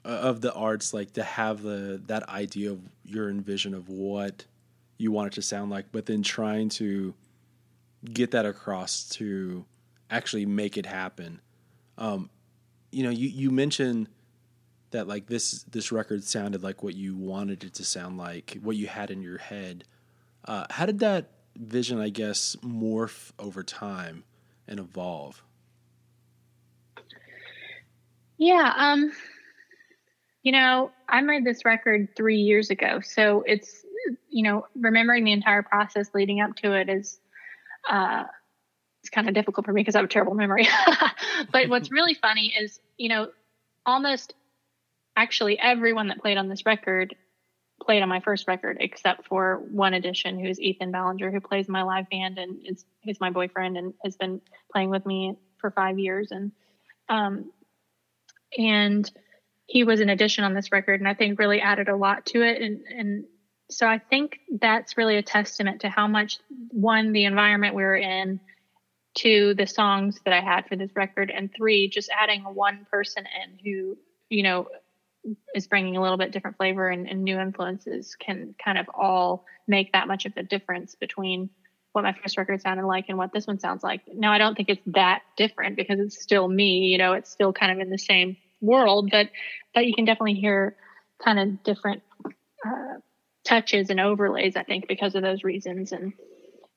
[0.04, 4.46] uh, of the arts like to have the that idea of your envision of what
[4.98, 7.14] you want it to sound like but then trying to
[8.04, 9.64] get that across to
[10.10, 11.40] actually make it happen.
[11.96, 12.30] Um,
[12.90, 14.08] you know, you, you mentioned
[14.90, 18.76] that like this this record sounded like what you wanted it to sound like, what
[18.76, 19.84] you had in your head.
[20.44, 24.24] Uh, how did that vision, I guess, morph over time
[24.66, 25.42] and evolve?
[28.38, 29.12] Yeah, um,
[30.42, 33.84] you know, I made this record three years ago, so it's
[34.28, 37.18] you know remembering the entire process leading up to it is
[37.88, 38.24] uh,
[39.02, 40.68] it's kind of difficult for me because I have a terrible memory.
[41.52, 43.28] but what's really funny is, you know,
[43.86, 44.34] almost
[45.16, 47.14] actually everyone that played on this record
[47.80, 51.82] played on my first record except for one addition who's Ethan Ballinger who plays my
[51.82, 54.40] live band and is he's my boyfriend and has been
[54.72, 56.52] playing with me for five years and
[57.08, 57.50] um
[58.56, 59.10] and
[59.66, 62.42] he was an addition on this record and I think really added a lot to
[62.42, 63.24] it and and
[63.70, 66.38] so I think that's really a testament to how much
[66.70, 68.40] one the environment we were in,
[69.14, 73.24] two the songs that I had for this record, and three just adding one person
[73.26, 73.98] in who
[74.30, 74.68] you know
[75.54, 79.44] is bringing a little bit different flavor and, and new influences can kind of all
[79.66, 81.50] make that much of a difference between
[81.92, 84.02] what my first record sounded like and what this one sounds like.
[84.14, 87.52] Now, I don't think it's that different because it's still me, you know, it's still
[87.52, 89.28] kind of in the same world, but,
[89.74, 90.76] but you can definitely hear
[91.22, 92.02] kind of different
[92.64, 93.00] uh,
[93.44, 95.92] touches and overlays, I think, because of those reasons.
[95.92, 96.12] And,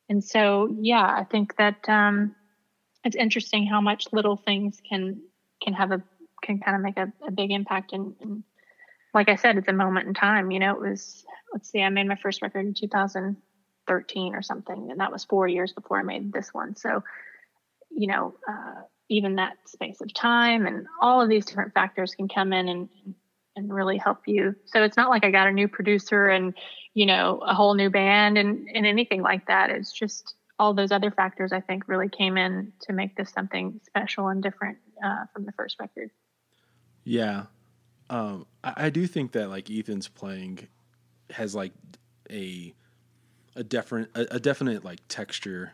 [0.09, 2.35] and so, yeah, I think that, um,
[3.03, 5.21] it's interesting how much little things can,
[5.61, 6.03] can have a,
[6.43, 7.93] can kind of make a, a big impact.
[7.93, 8.43] And, and
[9.13, 11.89] like I said, it's a moment in time, you know, it was, let's see, I
[11.89, 16.03] made my first record in 2013 or something, and that was four years before I
[16.03, 16.75] made this one.
[16.75, 17.03] So,
[17.89, 22.29] you know, uh, even that space of time and all of these different factors can
[22.29, 22.89] come in and,
[23.55, 24.55] and really help you.
[24.65, 26.53] So it's not like I got a new producer and,
[26.93, 29.69] you know, a whole new band and, and anything like that.
[29.69, 33.81] It's just all those other factors I think really came in to make this something
[33.85, 36.11] special and different uh, from the first record.
[37.03, 37.45] Yeah.
[38.09, 40.67] Um, I, I, do think that like Ethan's playing
[41.31, 41.71] has like
[42.29, 42.73] a
[43.55, 45.73] a different a, a definite like texture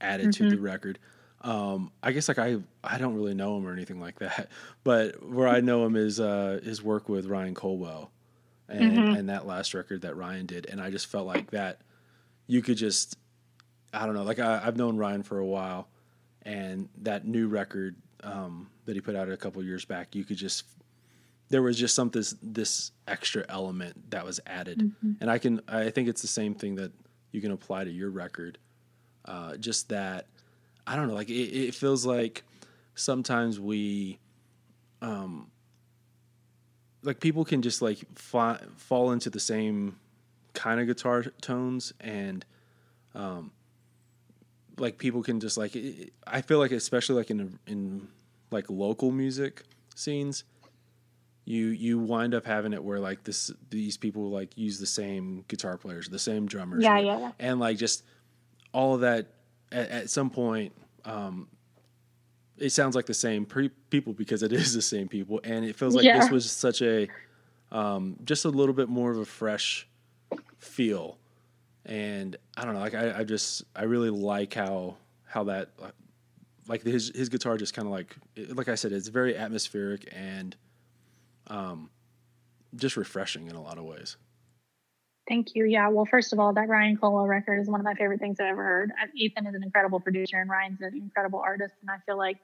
[0.00, 0.48] added mm-hmm.
[0.48, 0.98] to the record.
[1.42, 4.48] Um, I guess like I I don't really know him or anything like that,
[4.84, 8.10] but where I know him is uh, his work with Ryan Culwell,
[8.68, 9.16] and mm-hmm.
[9.16, 11.80] and that last record that Ryan did, and I just felt like that
[12.46, 13.16] you could just
[13.92, 15.88] I don't know like I, have known Ryan for a while,
[16.42, 20.36] and that new record um, that he put out a couple years back, you could
[20.36, 20.64] just
[21.48, 25.12] there was just something this, this extra element that was added, mm-hmm.
[25.20, 26.92] and I can I think it's the same thing that
[27.32, 28.58] you can apply to your record,
[29.24, 30.26] uh, just that
[30.90, 31.32] I don't know, like it,
[31.68, 32.42] it feels like
[32.96, 34.18] sometimes we,
[35.00, 35.50] um,
[37.02, 40.00] like people can just like fa- fall into the same
[40.52, 42.44] kind of guitar tones and,
[43.14, 43.52] um,
[44.78, 45.76] like people can just like
[46.26, 48.08] I feel like especially like in in
[48.50, 49.62] like local music
[49.94, 50.44] scenes
[51.44, 55.44] you you wind up having it where like this these people like use the same
[55.48, 57.32] guitar players the same drummers yeah, yeah.
[57.38, 58.02] and like just
[58.72, 59.26] all of that
[59.72, 60.72] at, at some point,
[61.04, 61.48] um,
[62.58, 65.76] it sounds like the same pre- people because it is the same people, and it
[65.76, 66.20] feels like yeah.
[66.20, 67.08] this was such a
[67.72, 69.88] um, just a little bit more of a fresh
[70.58, 71.18] feel.
[71.86, 75.70] And I don't know, like I, I just I really like how how that
[76.68, 78.16] like his his guitar just kind of like
[78.54, 80.54] like I said, it's very atmospheric and
[81.46, 81.90] um,
[82.76, 84.16] just refreshing in a lot of ways.
[85.30, 85.64] Thank you.
[85.64, 85.86] Yeah.
[85.90, 88.48] Well, first of all, that Ryan Culwell record is one of my favorite things I've
[88.48, 88.90] ever heard.
[89.14, 91.72] Ethan is an incredible producer and Ryan's an incredible artist.
[91.82, 92.38] And I feel like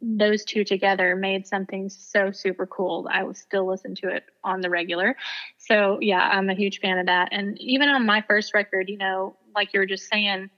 [0.00, 3.08] those two together made something so super cool.
[3.10, 5.16] I would still listen to it on the regular.
[5.58, 7.30] So yeah, I'm a huge fan of that.
[7.32, 10.48] And even on my first record, you know, like you were just saying,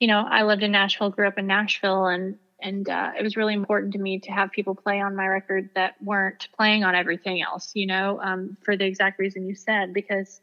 [0.00, 3.38] you know, I lived in Nashville, grew up in Nashville, and and uh, it was
[3.38, 6.94] really important to me to have people play on my record that weren't playing on
[6.94, 7.70] everything else.
[7.72, 10.42] You know, um, for the exact reason you said, because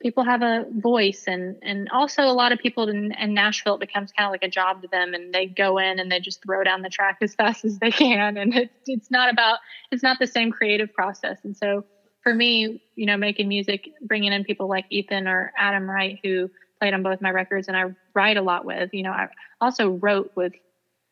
[0.00, 3.80] people have a voice and and also a lot of people in, in nashville it
[3.80, 6.42] becomes kind of like a job to them and they go in and they just
[6.42, 9.58] throw down the track as fast as they can and it's it's not about
[9.90, 11.38] it's not the same creative process.
[11.44, 11.84] And so
[12.22, 16.50] for me you know making music bringing in people like ethan or adam wright who
[16.80, 19.28] played on both my records and i write a lot with you know i
[19.60, 20.52] also wrote with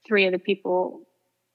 [0.05, 1.04] three of the people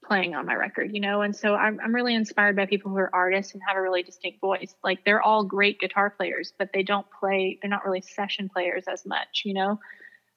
[0.10, 1.22] playing on my record, you know?
[1.22, 4.02] And so I'm, I'm really inspired by people who are artists and have a really
[4.02, 4.76] distinct voice.
[4.84, 8.86] Like they're all great guitar players, but they don't play, they're not really session players
[8.92, 9.80] as much, you know?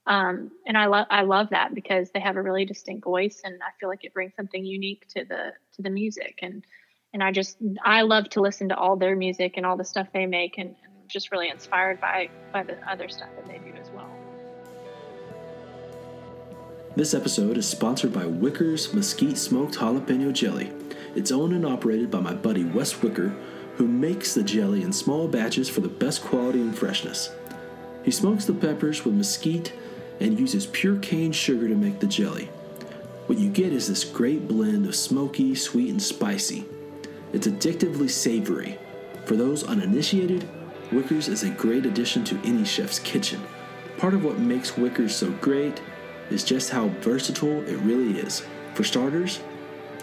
[0.06, 3.54] Um, and I love, I love that because they have a really distinct voice and
[3.62, 6.40] I feel like it brings something unique to the, to the music.
[6.42, 6.62] And,
[7.14, 10.08] and I just, I love to listen to all their music and all the stuff
[10.12, 13.74] they make and, and just really inspired by, by the other stuff that they do
[13.80, 14.11] as well.
[16.94, 20.70] This episode is sponsored by Wicker's Mesquite Smoked Jalapeno Jelly.
[21.14, 23.34] It's owned and operated by my buddy Wes Wicker,
[23.76, 27.30] who makes the jelly in small batches for the best quality and freshness.
[28.02, 29.72] He smokes the peppers with mesquite
[30.20, 32.50] and uses pure cane sugar to make the jelly.
[33.24, 36.66] What you get is this great blend of smoky, sweet, and spicy.
[37.32, 38.78] It's addictively savory.
[39.24, 40.46] For those uninitiated,
[40.90, 43.40] Wickers is a great addition to any chef's kitchen.
[43.96, 45.80] Part of what makes Wickers so great
[46.32, 48.42] is just how versatile it really is.
[48.74, 49.40] For starters,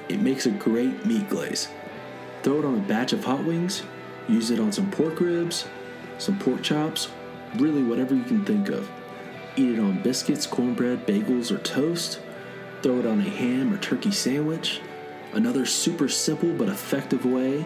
[0.08, 1.68] it makes a great meat glaze.
[2.44, 3.84] Throw it on a batch of hot wings,
[4.28, 5.68] use it on some pork ribs,
[6.18, 7.10] some pork chops,
[7.56, 8.89] really whatever you can think of.
[9.56, 12.22] Eat it on biscuits, cornbread, bagels, or toast.
[12.82, 14.80] Throw it on a ham or turkey sandwich.
[15.34, 17.65] Another super simple but effective way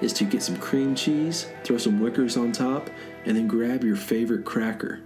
[0.00, 2.90] is to get some cream cheese, throw some Wickers on top,
[3.24, 5.00] and then grab your favorite cracker.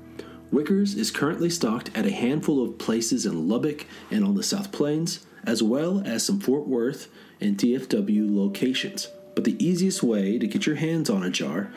[0.54, 4.70] Wickers is currently stocked at a handful of places in Lubbock and on the South
[4.70, 7.08] Plains, as well as some Fort Worth
[7.40, 9.08] and DFW locations.
[9.34, 11.72] But the easiest way to get your hands on a jar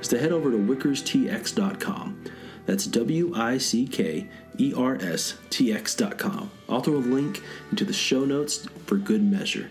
[0.00, 2.24] is to head over to wickerstx.com.
[2.64, 6.50] That's W I C K E R S T X.com.
[6.70, 9.70] I'll throw a link into the show notes for good measure.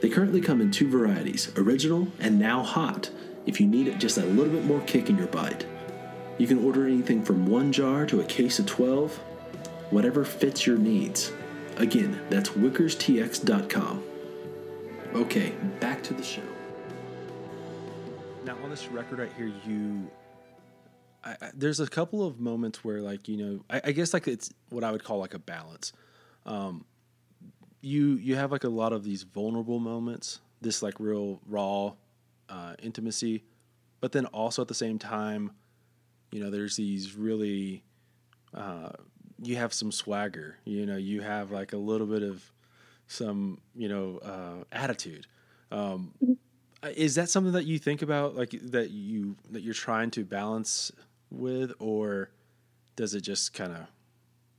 [0.00, 3.10] They currently come in two varieties original and now hot,
[3.44, 5.66] if you need just a little bit more kick in your bite.
[6.38, 9.16] You can order anything from one jar to a case of 12,
[9.90, 11.32] whatever fits your needs.
[11.76, 14.04] Again, that's wickerstx.com.
[15.14, 16.42] Okay, back to the show.
[18.44, 20.08] Now on this record right here, you
[21.24, 24.28] I, I, there's a couple of moments where like you know I, I, guess like
[24.28, 25.92] it's what I would call like a balance.
[26.46, 26.84] Um,
[27.80, 31.94] you you have like a lot of these vulnerable moments, this like real raw
[32.48, 33.44] uh, intimacy,
[34.00, 35.52] but then also at the same time,
[36.30, 37.82] you know, there's these really
[38.54, 38.90] uh,
[39.42, 40.56] you have some swagger.
[40.64, 42.42] You know, you have like a little bit of
[43.06, 45.26] some you know uh, attitude.
[45.70, 46.88] Um, mm-hmm.
[46.96, 50.92] is that something that you think about, like that you that you're trying to balance
[51.30, 52.30] with, or
[52.96, 53.86] does it just kind of,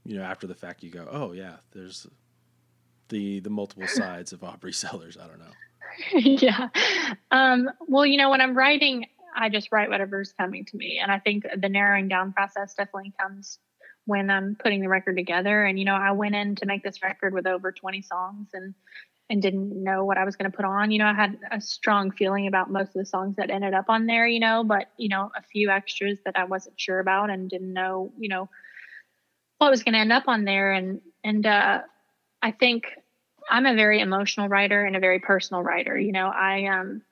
[0.06, 2.08] you know, after the fact you go, oh yeah, there's
[3.10, 5.18] the the multiple sides of Aubrey Sellers.
[5.18, 5.54] I don't know.
[6.14, 6.70] yeah.
[7.32, 11.12] Um, well, you know, when I'm writing, I just write whatever's coming to me, and
[11.12, 13.60] I think the narrowing down process definitely comes
[14.06, 15.64] when I'm putting the record together.
[15.64, 18.74] And you know, I went in to make this record with over 20 songs, and
[19.30, 20.92] and didn't know what I was going to put on.
[20.92, 23.86] You know, I had a strong feeling about most of the songs that ended up
[23.88, 27.30] on there, you know, but, you know, a few extras that I wasn't sure about
[27.30, 28.50] and didn't know, you know,
[29.60, 30.72] what was going to end up on there.
[30.72, 31.82] And, and, uh,
[32.42, 32.86] I think
[33.50, 35.98] I'm a very emotional writer and a very personal writer.
[35.98, 37.04] You know, I, um,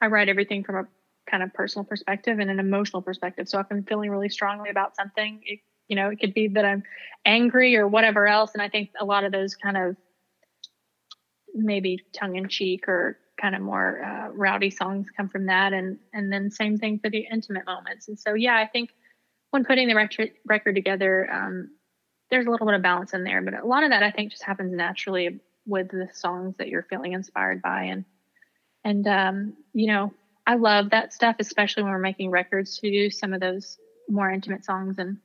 [0.00, 0.88] I write everything from a
[1.30, 3.48] kind of personal perspective and an emotional perspective.
[3.48, 6.64] So if I'm feeling really strongly about something, it, you know, it could be that
[6.64, 6.82] I'm
[7.24, 8.52] angry or whatever else.
[8.54, 9.96] And I think a lot of those kind of
[11.54, 15.98] maybe tongue in cheek or kind of more uh, rowdy songs come from that and
[16.12, 18.90] and then same thing for the intimate moments and so yeah i think
[19.50, 21.70] when putting the record record together um,
[22.30, 24.30] there's a little bit of balance in there but a lot of that i think
[24.30, 28.04] just happens naturally with the songs that you're feeling inspired by and
[28.84, 30.12] and um, you know
[30.46, 33.78] i love that stuff especially when we're making records to do some of those
[34.08, 35.18] more intimate songs and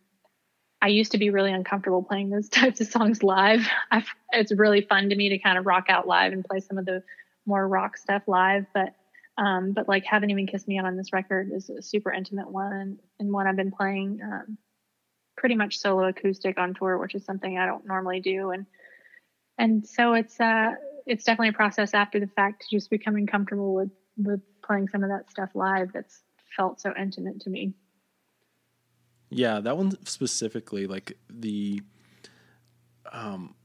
[0.82, 3.68] I used to be really uncomfortable playing those types of songs live.
[3.92, 6.78] I've, it's really fun to me to kind of rock out live and play some
[6.78, 7.04] of the
[7.46, 8.66] more rock stuff live.
[8.74, 8.94] But
[9.38, 12.50] um, but like "Haven't Even Kissed Me Out" on this record is a super intimate
[12.52, 14.58] one and one I've been playing um,
[15.38, 18.50] pretty much solo acoustic on tour, which is something I don't normally do.
[18.50, 18.66] And
[19.58, 20.72] and so it's uh
[21.06, 25.10] it's definitely a process after the fact just becoming comfortable with with playing some of
[25.10, 26.24] that stuff live that's
[26.56, 27.74] felt so intimate to me.
[29.30, 31.82] Yeah, that one specifically, like the,
[33.12, 33.56] um,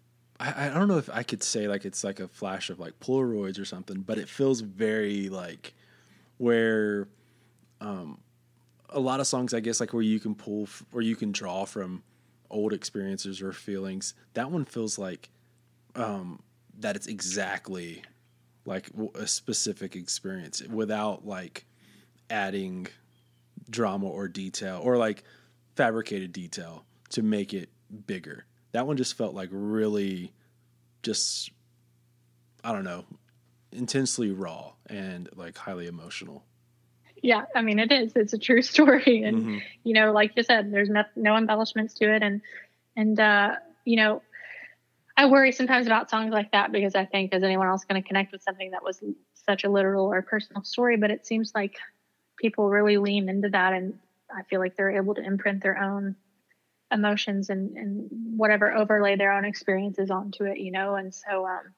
[0.40, 2.98] I, I don't know if I could say like it's like a flash of like
[2.98, 5.74] Polaroids or something, but it feels very like
[6.38, 7.08] where,
[7.80, 8.20] um,
[8.88, 11.64] a lot of songs, I guess, like where you can pull or you can draw
[11.64, 12.02] from
[12.50, 14.14] old experiences or feelings.
[14.34, 15.30] That one feels like,
[15.94, 16.42] um,
[16.78, 18.02] that it's exactly
[18.64, 21.66] like a specific experience without like
[22.31, 22.87] adding
[23.68, 25.25] drama or detail or like
[25.77, 27.70] fabricated detail to make it
[28.07, 28.44] bigger.
[28.72, 30.33] That one just felt like really
[31.03, 31.51] just
[32.64, 33.05] I don't know,
[33.72, 36.44] intensely raw and like highly emotional.
[37.22, 38.12] Yeah, I mean it is.
[38.14, 39.59] It's a true story and mm-hmm.
[39.85, 42.40] you know, like you said, there's no no embellishments to it and
[42.96, 44.22] and uh you know,
[45.16, 48.07] I worry sometimes about songs like that because I think is anyone else going to
[48.07, 49.03] connect with something that was
[49.35, 51.77] such a literal or personal story, but it seems like
[52.38, 53.94] people really lean into that and
[54.35, 56.16] I feel like they're able to imprint their own
[56.90, 60.94] emotions and, and whatever overlay their own experiences onto it, you know.
[60.94, 61.75] And so um,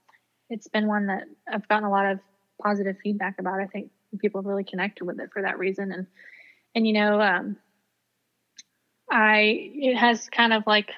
[0.51, 2.21] it's been one that I've gotten a lot of
[2.63, 3.61] positive feedback about.
[3.61, 5.93] I think people have really connected with it for that reason.
[5.93, 6.07] And
[6.75, 7.57] and you know, um,
[9.11, 10.91] I it has kind of like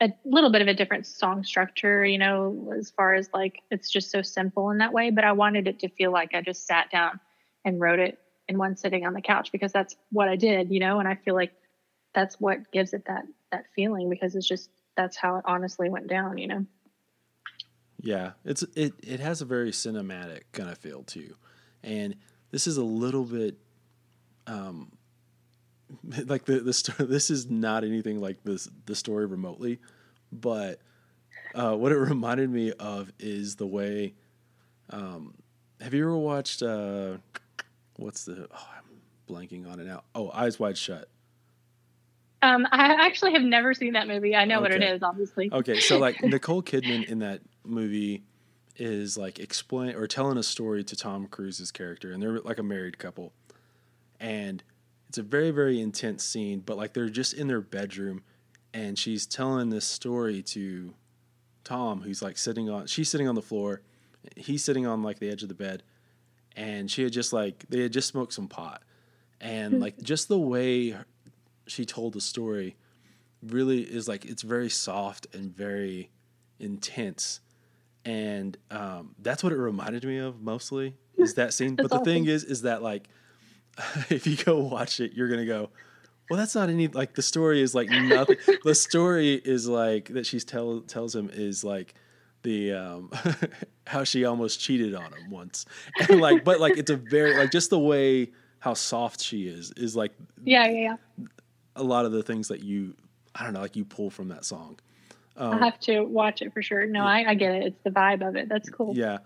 [0.00, 3.90] a little bit of a different song structure, you know, as far as like it's
[3.90, 5.10] just so simple in that way.
[5.10, 7.20] But I wanted it to feel like I just sat down
[7.64, 10.80] and wrote it in one sitting on the couch because that's what I did, you
[10.80, 11.52] know, and I feel like
[12.14, 16.08] that's what gives it that that feeling because it's just that's how it honestly went
[16.08, 16.66] down, you know.
[18.00, 21.34] Yeah, it's it it has a very cinematic kind of feel too.
[21.82, 22.16] And
[22.50, 23.56] this is a little bit
[24.46, 24.92] um
[26.26, 29.80] like the the story this is not anything like this the story remotely,
[30.32, 30.80] but
[31.54, 34.14] uh, what it reminded me of is the way
[34.90, 35.34] um
[35.80, 37.16] have you ever watched uh
[37.96, 38.84] what's the oh, I'm
[39.28, 40.04] blanking on it now.
[40.14, 41.08] Oh, Eyes Wide Shut.
[42.42, 44.36] Um, I actually have never seen that movie.
[44.36, 44.62] I know okay.
[44.62, 45.48] what it is, obviously.
[45.50, 48.22] Okay, so like Nicole Kidman in that movie
[48.76, 52.62] is like explain or telling a story to Tom Cruise's character, and they're like a
[52.62, 53.32] married couple,
[54.20, 54.62] and
[55.08, 56.60] it's a very very intense scene.
[56.60, 58.22] But like they're just in their bedroom,
[58.72, 60.94] and she's telling this story to
[61.64, 63.82] Tom, who's like sitting on she's sitting on the floor,
[64.36, 65.82] he's sitting on like the edge of the bed,
[66.56, 68.82] and she had just like they had just smoked some pot,
[69.40, 70.96] and like just the way
[71.66, 72.76] she told the story
[73.42, 76.10] really is like it's very soft and very
[76.58, 77.40] intense
[78.04, 82.04] and um, that's what it reminded me of mostly is that scene but the awesome.
[82.04, 83.08] thing is is that like
[84.10, 85.70] if you go watch it you're gonna go
[86.30, 90.26] well that's not any like the story is like nothing the story is like that
[90.26, 91.94] she's tell tells him is like
[92.42, 93.10] the um
[93.86, 95.66] how she almost cheated on him once
[96.08, 99.72] and like but like it's a very like just the way how soft she is
[99.72, 100.12] is like
[100.44, 101.26] yeah yeah yeah
[101.76, 102.94] a lot of the things that you
[103.34, 104.78] i don't know like you pull from that song
[105.36, 106.86] um, I have to watch it for sure.
[106.86, 107.08] No, yeah.
[107.08, 107.64] I, I get it.
[107.64, 108.48] It's the vibe of it.
[108.48, 108.96] That's cool.
[108.96, 109.18] Yeah.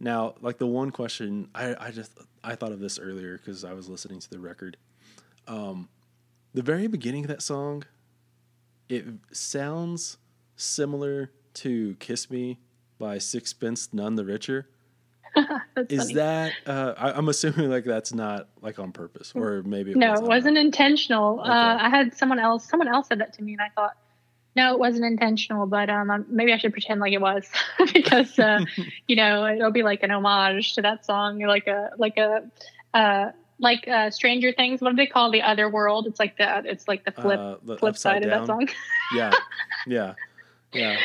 [0.00, 3.72] Now, like the one question I, I just I thought of this earlier because I
[3.72, 4.76] was listening to the record.
[5.46, 5.88] Um,
[6.52, 7.84] the very beginning of that song,
[8.88, 10.18] it sounds
[10.56, 12.58] similar to "Kiss Me"
[12.98, 14.68] by Sixpence None the Richer.
[15.88, 16.14] Is funny.
[16.14, 16.52] that?
[16.64, 20.20] Uh, I, am assuming like that's not like on purpose, or maybe it no, was
[20.20, 21.40] it wasn't intentional.
[21.40, 21.50] Okay.
[21.50, 22.68] Uh, I had someone else.
[22.68, 23.96] Someone else said that to me, and I thought
[24.56, 27.44] no, it wasn't intentional, but um, maybe I should pretend like it was
[27.92, 28.64] because uh,
[29.08, 32.48] you know it'll be like an homage to that song, like a like a
[32.94, 34.80] uh, like uh, Stranger Things.
[34.80, 36.06] What do they call the other world?
[36.06, 38.32] It's like the it's like the flip uh, the flip side down.
[38.32, 38.68] of that song.
[39.16, 39.32] yeah,
[39.86, 40.14] yeah,
[40.72, 40.96] yeah,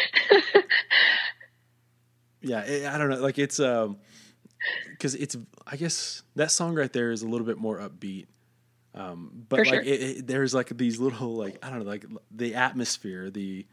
[2.42, 2.62] yeah.
[2.62, 3.18] It, I don't know.
[3.18, 3.98] Like it's um
[4.92, 5.36] because it's
[5.66, 8.28] I guess that song right there is a little bit more upbeat
[9.00, 9.82] um, but For like sure.
[9.82, 13.66] it, it, there's like these little like I don't know like the atmosphere the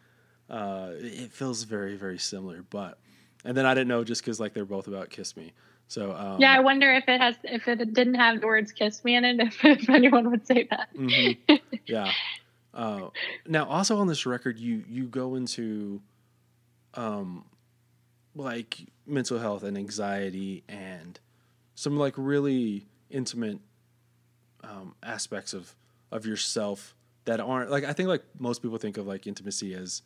[0.49, 2.63] uh, it feels very very similar.
[2.63, 2.99] But
[3.45, 5.53] and then I didn't know just because like they're both about kiss me.
[5.89, 9.05] So um, yeah, I wonder if it has if it didn't have the words "kiss
[9.05, 10.95] me" in it, if, if anyone would say that.
[10.95, 11.55] mm-hmm.
[11.87, 12.13] Yeah.
[12.73, 13.09] Uh,
[13.47, 16.03] now, also on this record, you you go into,
[16.95, 17.45] um,
[18.35, 21.19] like mental health and anxiety and
[21.75, 23.61] some like really intimate
[24.69, 25.75] um, aspects of
[26.13, 26.95] of yourself
[27.25, 30.03] that aren't like I think like most people think of like intimacy as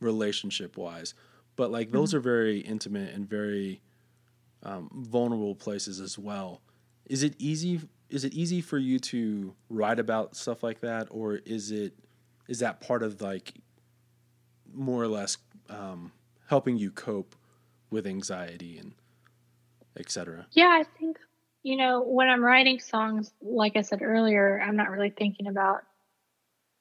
[0.00, 1.14] relationship wise,
[1.56, 2.18] but like those mm-hmm.
[2.18, 3.80] are very intimate and very
[4.62, 6.60] um, vulnerable places as well.
[7.06, 7.80] Is it easy?
[8.08, 11.94] Is it easy for you to write about stuff like that, or is it
[12.48, 13.54] is that part of like
[14.72, 15.38] more or less
[15.68, 16.12] um,
[16.48, 17.34] helping you cope
[17.90, 18.92] with anxiety and
[19.96, 20.46] etc.
[20.52, 21.18] Yeah, I think
[21.62, 25.82] you know, when I'm writing songs, like I said earlier, I'm not really thinking about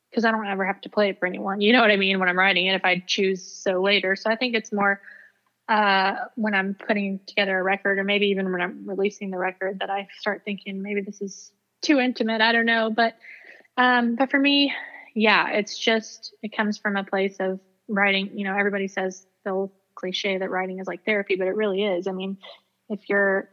[0.10, 1.62] because I don't ever have to play it for anyone.
[1.62, 2.20] You know what I mean?
[2.20, 4.16] When I'm writing it, if I choose so later.
[4.16, 5.02] So I think it's more
[5.68, 9.80] uh, when I'm putting together a record, or maybe even when I'm releasing the record,
[9.80, 11.52] that I start thinking maybe this is
[11.82, 12.42] too intimate.
[12.42, 13.16] I don't know, but
[13.78, 14.74] um, but for me,
[15.14, 18.32] yeah, it's just it comes from a place of writing.
[18.34, 21.84] You know, everybody says the old cliche that writing is like therapy, but it really
[21.84, 22.08] is.
[22.08, 22.38] I mean,
[22.90, 23.50] if you're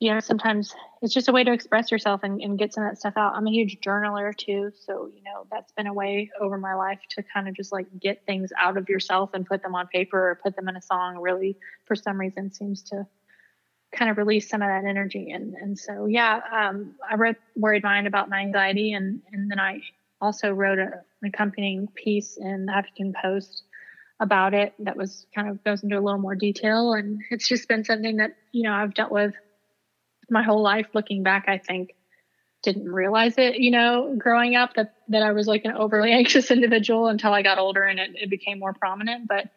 [0.00, 2.90] you know, sometimes it's just a way to express yourself and, and get some of
[2.90, 3.34] that stuff out.
[3.36, 4.72] I'm a huge journaler too.
[4.86, 7.86] So, you know, that's been a way over my life to kind of just like
[8.00, 10.82] get things out of yourself and put them on paper or put them in a
[10.82, 13.06] song really for some reason seems to
[13.92, 15.32] kind of release some of that energy.
[15.32, 19.60] And, and so, yeah, um, I wrote Worried Mind about my anxiety and, and then
[19.60, 19.82] I
[20.18, 23.64] also wrote a, an accompanying piece in the Huffington Post
[24.18, 26.94] about it that was kind of goes into a little more detail.
[26.94, 29.34] And it's just been something that, you know, I've dealt with
[30.30, 31.94] my whole life looking back, I think
[32.62, 36.50] didn't realize it, you know, growing up that, that I was like an overly anxious
[36.50, 39.28] individual until I got older and it, it became more prominent.
[39.28, 39.48] But,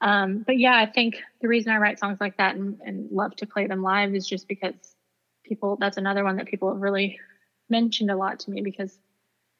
[0.00, 3.36] um, but yeah, I think the reason I write songs like that and, and love
[3.36, 4.74] to play them live is just because
[5.44, 7.18] people, that's another one that people have really
[7.68, 8.96] mentioned a lot to me because,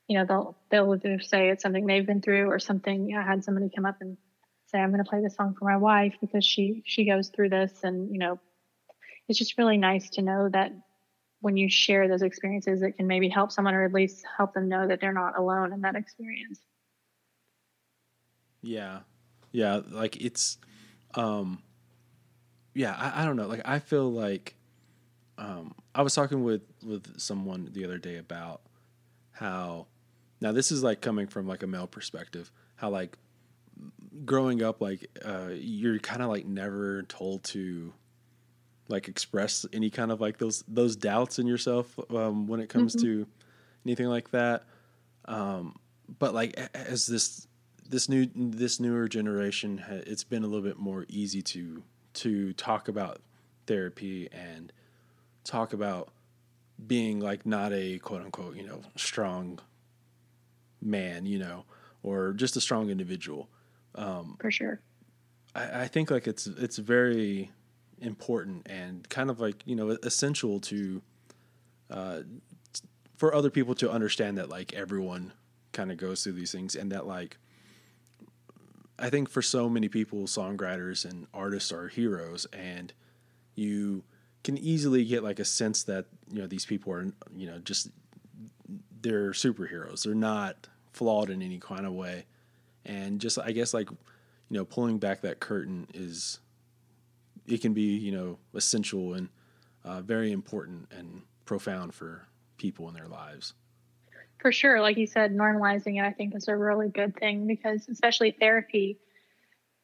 [0.06, 3.14] you know, they'll, they'll either say it's something they've been through or something.
[3.14, 4.16] I had somebody come up and
[4.66, 7.50] say, I'm going to play this song for my wife because she, she goes through
[7.50, 8.38] this and, you know,
[9.28, 10.72] it's just really nice to know that
[11.40, 14.68] when you share those experiences, it can maybe help someone or at least help them
[14.68, 16.60] know that they're not alone in that experience.
[18.60, 19.00] Yeah.
[19.52, 19.82] Yeah.
[19.88, 20.58] Like it's,
[21.14, 21.62] um,
[22.74, 23.46] yeah, I, I don't know.
[23.46, 24.56] Like, I feel like,
[25.36, 28.62] um, I was talking with, with someone the other day about
[29.30, 29.86] how,
[30.40, 33.16] now this is like coming from like a male perspective, how like
[34.24, 37.92] growing up, like, uh, you're kind of like never told to,
[38.88, 42.96] like express any kind of like those those doubts in yourself um, when it comes
[42.96, 43.22] mm-hmm.
[43.22, 43.26] to
[43.86, 44.64] anything like that.
[45.26, 45.76] Um,
[46.18, 47.46] but like as this
[47.88, 51.82] this new this newer generation, it's been a little bit more easy to
[52.14, 53.20] to talk about
[53.66, 54.72] therapy and
[55.44, 56.08] talk about
[56.86, 59.58] being like not a quote unquote, you know, strong
[60.80, 61.64] man, you know,
[62.02, 63.48] or just a strong individual.
[63.94, 64.80] Um, For sure.
[65.54, 67.50] I, I think like it's it's very
[68.00, 71.02] important and kind of like you know essential to
[71.90, 72.20] uh,
[73.16, 75.32] for other people to understand that like everyone
[75.72, 77.38] kind of goes through these things and that like
[78.98, 82.92] I think for so many people songwriters and artists are heroes and
[83.54, 84.04] you
[84.44, 87.90] can easily get like a sense that you know these people are you know just
[89.02, 90.04] they're superheroes.
[90.04, 92.26] They're not flawed in any kind of way.
[92.84, 93.98] And just I guess like you
[94.50, 96.40] know pulling back that curtain is
[97.48, 99.28] it can be you know essential and
[99.84, 102.26] uh, very important and profound for
[102.58, 103.54] people in their lives.
[104.40, 107.88] For sure, like you said, normalizing it I think is a really good thing because
[107.88, 108.98] especially therapy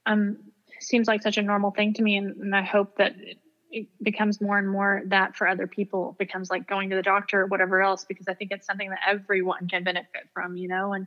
[0.07, 0.39] um,
[0.81, 3.39] seems like such a normal thing to me, and, and I hope that it,
[3.71, 7.03] it becomes more and more that for other people it becomes like going to the
[7.03, 10.69] doctor or whatever else because I think it's something that everyone can benefit from, you
[10.69, 11.07] know, and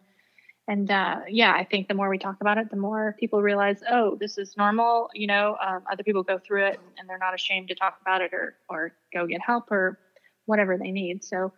[0.68, 3.82] and uh, yeah, I think the more we talk about it, the more people realize,
[3.90, 5.10] oh, this is normal.
[5.14, 8.22] You know, um, other people go through it and they're not ashamed to talk about
[8.22, 9.98] it or or go get help or
[10.46, 11.24] whatever they need.
[11.24, 11.54] So,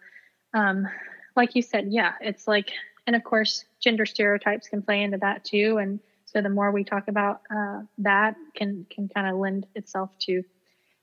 [0.53, 0.87] um,
[1.35, 2.71] like you said, yeah, it's like,
[3.07, 5.79] and of course, gender stereotypes can play into that too.
[5.81, 10.11] And so the more we talk about uh, that, can can kind of lend itself
[10.27, 10.43] to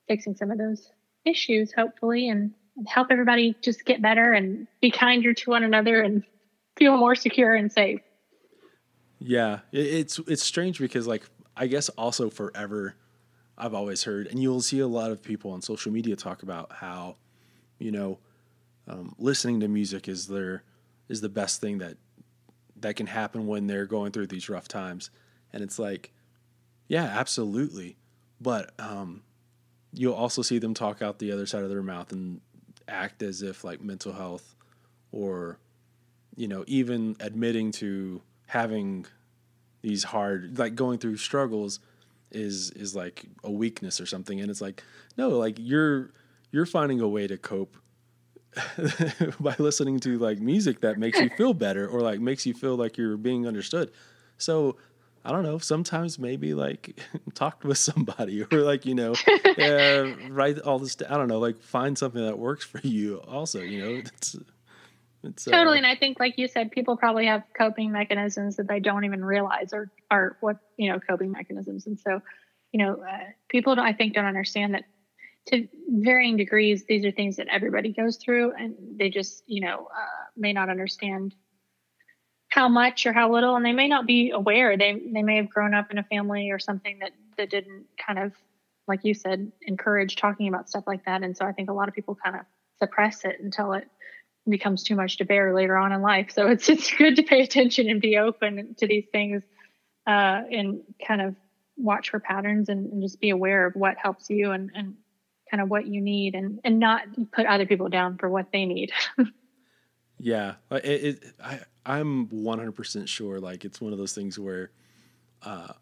[0.07, 0.93] fixing some of those
[1.25, 2.55] issues, hopefully, and
[2.87, 6.23] help everybody just get better and be kinder to one another and
[6.77, 8.01] feel more secure and safe.
[9.19, 11.25] Yeah, it's it's strange because like
[11.57, 12.97] I guess also forever
[13.59, 16.73] I've always heard, and you'll see a lot of people on social media talk about
[16.73, 17.17] how,
[17.79, 18.19] you know,
[18.87, 20.63] um, listening to music is their
[21.09, 21.97] is the best thing that
[22.81, 25.11] that can happen when they're going through these rough times,
[25.53, 26.13] and it's like,
[26.87, 27.97] yeah, absolutely,
[28.41, 29.23] but um,
[29.93, 32.41] you'll also see them talk out the other side of their mouth and
[32.87, 34.55] act as if like mental health
[35.11, 35.59] or
[36.37, 39.07] you know, even admitting to having
[39.83, 41.81] these hard, like going through struggles,
[42.31, 44.41] is is like a weakness or something.
[44.41, 44.83] And it's like,
[45.17, 46.13] no, like you're
[46.51, 47.77] you're finding a way to cope
[49.41, 52.77] by listening to like music that makes you feel better or like makes you feel
[52.77, 53.91] like you're being understood.
[54.39, 54.77] So
[55.25, 55.59] I don't know.
[55.59, 57.01] Sometimes maybe like
[57.35, 59.15] talk with somebody or like you know,
[59.59, 60.97] uh, write all this.
[61.09, 61.39] I don't know.
[61.39, 63.21] Like find something that works for you.
[63.29, 64.37] Also, you know, it's
[65.27, 68.57] it's, uh, totally, uh, and I think, like you said, people probably have coping mechanisms
[68.57, 72.23] that they don't even realize are are what you know coping mechanisms, and so
[72.73, 74.85] you know, uh, people I think don't understand that
[75.47, 76.85] to varying degrees.
[76.85, 80.69] These are things that everybody goes through, and they just you know uh, may not
[80.69, 81.35] understand
[82.49, 84.77] how much or how little, and they may not be aware.
[84.77, 88.19] They they may have grown up in a family or something that that didn't kind
[88.19, 88.33] of,
[88.89, 91.89] like you said, encourage talking about stuff like that, and so I think a lot
[91.89, 92.43] of people kind of
[92.79, 93.89] suppress it until it
[94.49, 96.31] becomes too much to bear later on in life.
[96.33, 99.43] So it's it's good to pay attention and be open to these things
[100.07, 101.35] uh, and kind of
[101.77, 104.95] watch for patterns and, and, just be aware of what helps you and, and
[105.51, 108.65] kind of what you need and, and not put other people down for what they
[108.65, 108.93] need.
[110.19, 110.55] yeah.
[110.71, 113.41] It, it, I, I'm 100% sure.
[113.41, 114.71] Like it's one of those things where,
[115.43, 115.73] uh,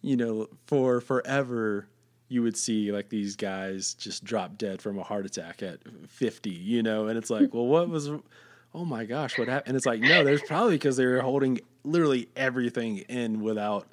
[0.00, 1.86] you know, for forever,
[2.34, 5.78] you would see like these guys just drop dead from a heart attack at
[6.08, 9.68] 50, you know, and it's like, well, what was, oh my gosh, what happened?
[9.68, 13.86] And it's like, no, there's probably because they were holding literally everything in without,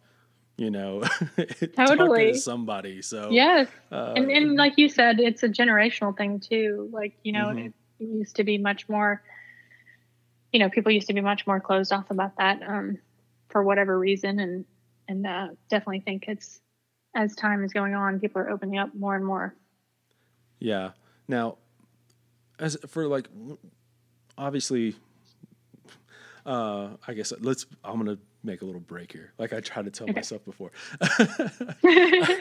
[0.58, 1.04] you know,
[1.78, 3.04] totally to somebody.
[3.04, 6.90] So yes, uh, and and like you said, it's a generational thing too.
[6.92, 7.68] Like you know, mm-hmm.
[7.68, 9.24] it used to be much more.
[10.52, 12.98] You know, people used to be much more closed off about that um,
[13.50, 14.66] for whatever reason, and
[15.08, 16.60] and uh, definitely think it's
[17.16, 19.56] as time is going on, people are opening up more and more.
[20.60, 20.92] Yeah.
[21.28, 21.58] Now,
[22.60, 23.28] as for like,
[24.38, 24.96] obviously,
[26.46, 27.66] uh, I guess let's.
[27.84, 30.16] I'm gonna make a little break here, like I tried to tell okay.
[30.20, 30.72] myself before.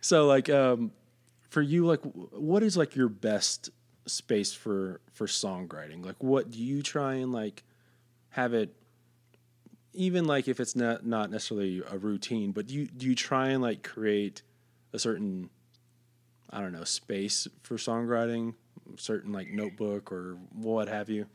[0.00, 0.92] so, like, um,
[1.48, 3.70] for you, like, what is like your best
[4.06, 6.04] space for for songwriting?
[6.04, 7.64] Like, what do you try and like
[8.30, 8.74] have it
[9.92, 13.48] even like if it's not not necessarily a routine, but do you do you try
[13.48, 14.42] and like create
[14.92, 15.50] a certain
[16.50, 18.54] I don't know space for songwriting,
[18.96, 21.26] certain like notebook or what have you?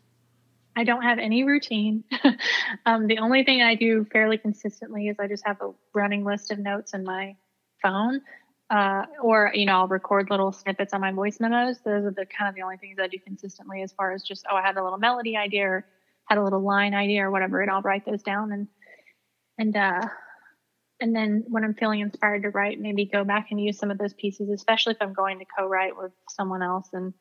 [0.76, 2.04] I don't have any routine.
[2.86, 6.52] um, the only thing I do fairly consistently is I just have a running list
[6.52, 7.36] of notes in my
[7.82, 8.22] phone.
[8.70, 11.80] Uh, or you know, I'll record little snippets on my voice memos.
[11.82, 14.46] Those are the kind of the only things I do consistently, as far as just
[14.50, 15.86] oh, I had a little melody idea, or
[16.30, 18.68] had a little line idea or whatever, and I'll write those down and
[19.58, 20.08] and uh
[21.00, 23.98] and then when I'm feeling inspired to write, maybe go back and use some of
[23.98, 26.88] those pieces, especially if I'm going to co-write with someone else.
[26.94, 27.14] And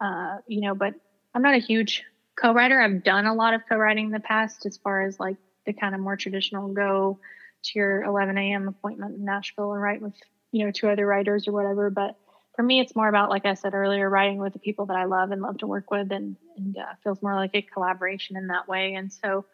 [0.00, 0.94] uh, you know, but
[1.34, 2.02] I'm not a huge
[2.40, 2.80] co-writer.
[2.80, 5.36] I've done a lot of co-writing in the past, as far as like
[5.66, 7.18] the kind of more traditional go
[7.64, 8.68] to your 11 a.m.
[8.68, 10.14] appointment in Nashville and write with
[10.50, 11.90] you know two other writers or whatever.
[11.90, 12.16] But
[12.60, 15.04] for me, it's more about like I said earlier, writing with the people that I
[15.04, 18.48] love and love to work with, and and uh, feels more like a collaboration in
[18.48, 18.92] that way.
[18.92, 19.46] And so,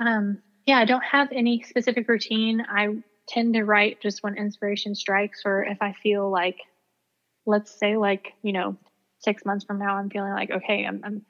[0.00, 2.60] um, yeah, I don't have any specific routine.
[2.68, 2.88] I
[3.28, 6.58] tend to write just when inspiration strikes, or if I feel like,
[7.46, 8.76] let's say, like you know,
[9.20, 11.22] six months from now, I'm feeling like okay, I'm, I'm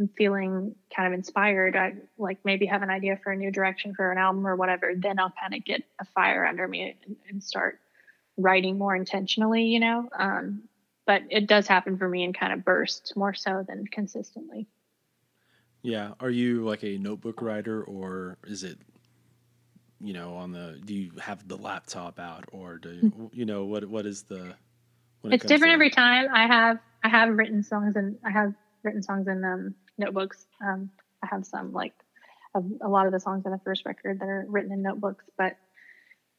[0.00, 3.94] I'm feeling kind of inspired, I like maybe have an idea for a new direction
[3.94, 7.16] for an album or whatever, then I'll kind of get a fire under me and,
[7.28, 7.78] and start
[8.36, 10.08] writing more intentionally, you know.
[10.18, 10.62] Um,
[11.06, 14.68] but it does happen for me in kind of bursts more so than consistently.
[15.82, 16.12] Yeah.
[16.20, 18.78] Are you like a notebook writer or is it,
[20.00, 23.30] you know, on the, do you have the laptop out or do you, mm.
[23.32, 24.54] you know, what, what is the,
[25.24, 26.28] it's different every time.
[26.32, 28.54] I have, I have written songs and I have
[28.84, 30.46] written songs in um, notebooks.
[30.64, 30.90] Um,
[31.22, 31.94] I have some like
[32.54, 35.24] a, a lot of the songs on the first record that are written in notebooks,
[35.36, 35.56] but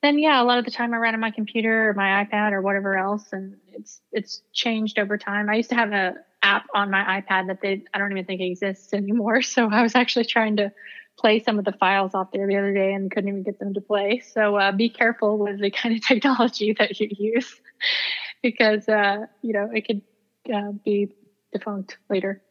[0.03, 2.51] then yeah, a lot of the time I write on my computer or my iPad
[2.51, 5.49] or whatever else, and it's it's changed over time.
[5.49, 8.41] I used to have a app on my iPad that they I don't even think
[8.41, 9.41] exists anymore.
[9.53, 10.73] So I was actually trying to
[11.17, 13.73] play some of the files off there the other day and couldn't even get them
[13.75, 14.21] to play.
[14.33, 17.55] So uh, be careful with the kind of technology that you use
[18.43, 20.01] because uh, you know it could
[20.53, 21.13] uh, be
[21.53, 22.41] defunct later.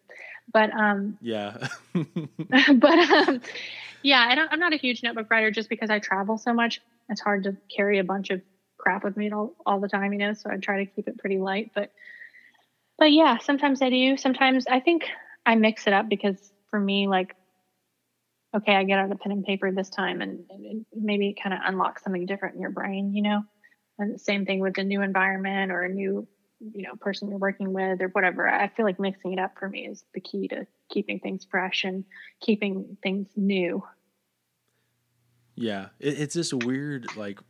[0.50, 3.42] But um, yeah, but um,
[4.02, 6.80] yeah, I don't, I'm not a huge notebook writer just because I travel so much.
[7.08, 8.40] It's hard to carry a bunch of
[8.78, 10.34] crap with me all, all the time, you know.
[10.34, 11.70] So I try to keep it pretty light.
[11.74, 11.90] But
[12.98, 14.16] but yeah, sometimes I do.
[14.16, 15.04] Sometimes I think
[15.44, 16.36] I mix it up because
[16.70, 17.34] for me, like,
[18.54, 21.60] okay, I get out a pen and paper this time, and, and maybe kind of
[21.64, 23.42] unlocks something different in your brain, you know.
[23.98, 26.28] And same thing with a new environment or a new
[26.74, 29.68] you know person you're working with or whatever i feel like mixing it up for
[29.68, 32.04] me is the key to keeping things fresh and
[32.40, 33.82] keeping things new
[35.54, 37.40] yeah it, it's this weird like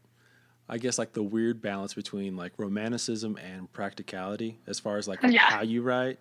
[0.68, 5.20] i guess like the weird balance between like romanticism and practicality as far as like
[5.28, 5.40] yeah.
[5.40, 6.18] how you write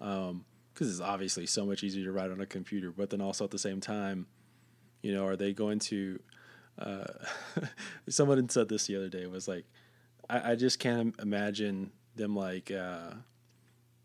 [0.00, 3.44] um because it's obviously so much easier to write on a computer but then also
[3.44, 4.26] at the same time
[5.02, 6.20] you know are they going to
[6.78, 7.04] uh
[8.08, 9.64] someone said this the other day was like
[10.28, 13.12] I, I just can't imagine them like uh,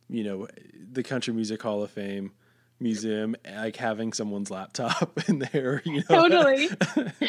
[0.10, 0.48] you know
[0.92, 2.34] the Country Music Hall of Fame
[2.80, 6.68] museum like having someone's laptop in there you know totally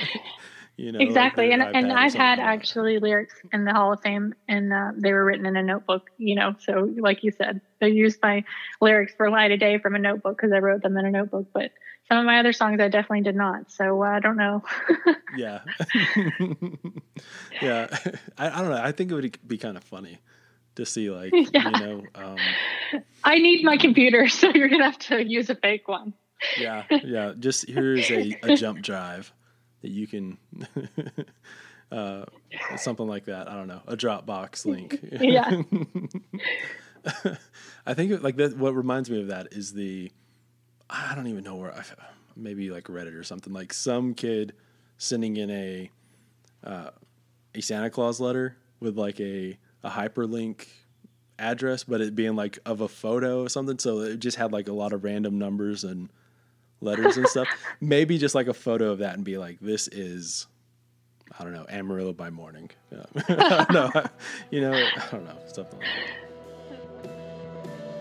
[0.79, 4.35] you know exactly and and I've had like actually lyrics in the Hall of Fame
[4.49, 7.91] and uh, they were written in a notebook you know so like you said they
[7.91, 8.45] used my
[8.81, 11.49] lyrics for light of day from a notebook because I wrote them in a notebook
[11.53, 11.71] but
[12.09, 13.71] some of my other songs I definitely did not.
[13.71, 14.63] So uh, I don't know.
[15.37, 15.61] yeah.
[17.63, 17.87] yeah.
[18.37, 18.83] I, I, don't know.
[18.83, 20.19] I think it would be kind of funny
[20.77, 21.71] to see like yeah.
[21.71, 22.37] you know um,
[23.25, 26.15] i need my computer so you're gonna have to use a fake one.
[26.59, 29.33] Yeah yeah just here's a, a jump drive
[29.83, 30.39] that you can
[31.93, 32.25] uh,
[32.77, 34.99] something like that i don't know a dropbox link.
[35.21, 35.63] Yeah.
[37.85, 40.11] I think like that what reminds me of that is the
[40.89, 41.83] i don't even know where i
[42.37, 44.53] maybe like reddit or something like some kid
[44.99, 45.91] sending in a
[46.65, 46.91] uh,
[47.55, 50.67] a santa claus letter with like a a hyperlink
[51.39, 53.79] address, but it being like of a photo or something.
[53.79, 56.09] So it just had like a lot of random numbers and
[56.81, 57.49] letters and stuff.
[57.81, 60.47] Maybe just like a photo of that and be like, this is,
[61.39, 62.71] I don't know, Amarillo by morning.
[62.91, 63.65] Yeah.
[63.73, 63.91] no,
[64.51, 66.33] you know, I don't know, something like that.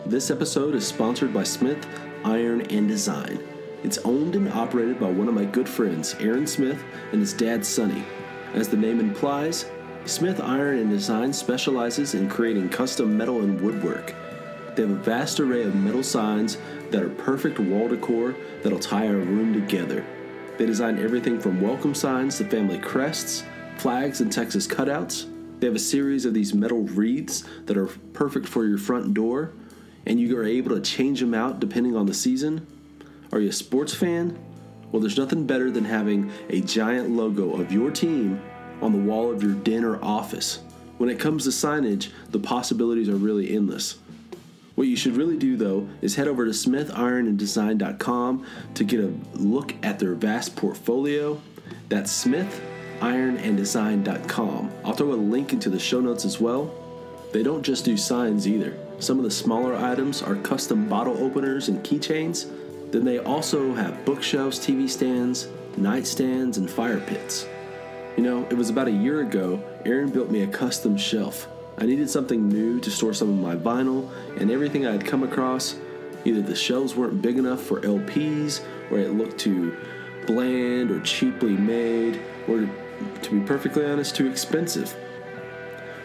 [0.06, 1.88] This episode is sponsored by Smith
[2.26, 3.40] Iron and Design.
[3.84, 7.66] It's owned and operated by one of my good friends, Aaron Smith, and his dad,
[7.66, 8.04] Sonny.
[8.54, 9.66] As the name implies,
[10.06, 14.16] Smith Iron and Design specializes in creating custom metal and woodwork.
[14.76, 16.58] They have a vast array of metal signs
[16.90, 20.04] that are perfect wall decor that'll tie our room together.
[20.58, 23.44] They design everything from welcome signs to family crests,
[23.78, 25.30] flags, and Texas cutouts.
[25.60, 29.54] They have a series of these metal wreaths that are perfect for your front door,
[30.08, 32.66] and you are able to change them out depending on the season.
[33.32, 34.40] Are you a sports fan?
[34.92, 38.42] Well, there's nothing better than having a giant logo of your team
[38.82, 40.60] on the wall of your den or office.
[40.98, 43.98] When it comes to signage, the possibilities are really endless.
[44.76, 49.74] What you should really do though is head over to smithironanddesign.com to get a look
[49.84, 51.40] at their vast portfolio.
[51.90, 54.72] That's smithironanddesign.com.
[54.86, 56.74] I'll throw a link into the show notes as well.
[57.34, 58.78] They don't just do signs either.
[59.00, 62.46] Some of the smaller items are custom bottle openers and keychains.
[62.92, 67.48] Then they also have bookshelves, TV stands, nightstands, and fire pits.
[68.18, 71.48] You know, it was about a year ago, Aaron built me a custom shelf.
[71.78, 75.24] I needed something new to store some of my vinyl, and everything I had come
[75.24, 75.76] across,
[76.26, 79.76] either the shelves weren't big enough for LPs, or it looked too
[80.28, 82.70] bland or cheaply made, or
[83.22, 84.96] to be perfectly honest, too expensive.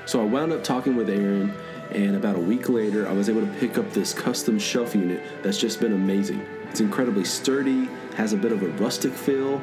[0.07, 1.53] So I wound up talking with Aaron,
[1.91, 5.21] and about a week later, I was able to pick up this custom shelf unit
[5.43, 6.41] that's just been amazing.
[6.71, 9.61] It's incredibly sturdy, has a bit of a rustic feel.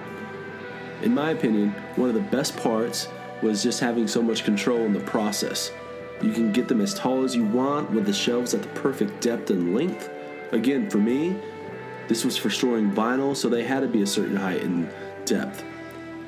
[1.03, 3.09] In my opinion, one of the best parts
[3.41, 5.69] was just having so much control in the process.
[6.21, 9.21] You can get them as tall as you want with the shelves at the perfect
[9.21, 10.09] depth and length.
[10.53, 11.35] Again, for me,
[12.07, 14.89] this was for storing vinyl, so they had to be a certain height and
[15.25, 15.61] depth.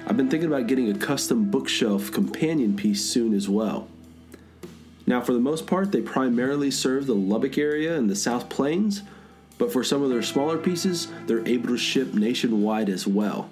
[0.08, 3.88] I've been thinking about getting a custom bookshelf companion piece soon as well.
[5.08, 9.04] Now, for the most part, they primarily serve the Lubbock area and the South Plains,
[9.58, 13.50] but for some of their smaller pieces, they're able to ship nationwide as well.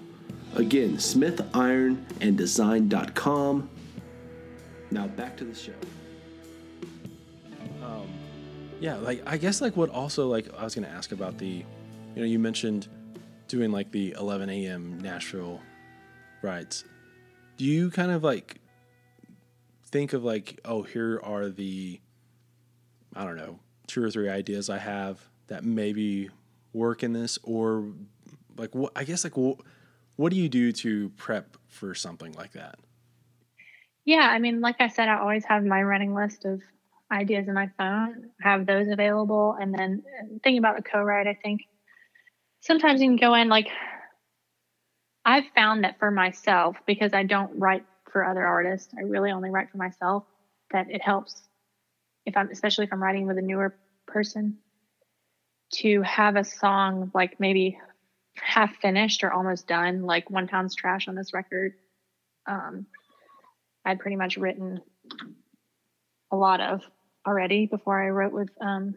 [0.55, 3.69] Again, smithironanddesign.com.
[4.91, 5.73] Now back to the show.
[7.83, 8.07] Um,
[8.79, 11.65] yeah, like I guess like what also like I was gonna ask about the, you
[12.15, 12.87] know, you mentioned
[13.47, 14.99] doing like the 11 a.m.
[15.01, 15.59] Nashville
[16.43, 16.85] rides.
[17.57, 18.59] Do you kind of like
[19.87, 21.99] think of like, oh, here are the,
[23.15, 26.29] I don't know, two or three ideas I have that maybe
[26.73, 27.85] work in this, or
[28.57, 28.91] like what?
[28.95, 29.57] I guess like what,
[30.15, 32.79] what do you do to prep for something like that?
[34.05, 36.61] Yeah, I mean, like I said, I always have my running list of
[37.11, 41.37] ideas in my phone, have those available, and then uh, thinking about a co-write, I
[41.41, 41.61] think
[42.61, 43.67] sometimes you can go in like
[45.25, 48.93] I've found that for myself because I don't write for other artists.
[48.97, 50.23] I really only write for myself.
[50.71, 51.41] That it helps
[52.25, 54.57] if I'm, especially if I'm writing with a newer person,
[55.75, 57.79] to have a song like maybe
[58.35, 60.03] half finished or almost done.
[60.03, 61.73] Like One Town's Trash on this record,
[62.47, 62.85] um,
[63.85, 64.81] I'd pretty much written
[66.31, 66.81] a lot of
[67.25, 68.95] already before I wrote with um,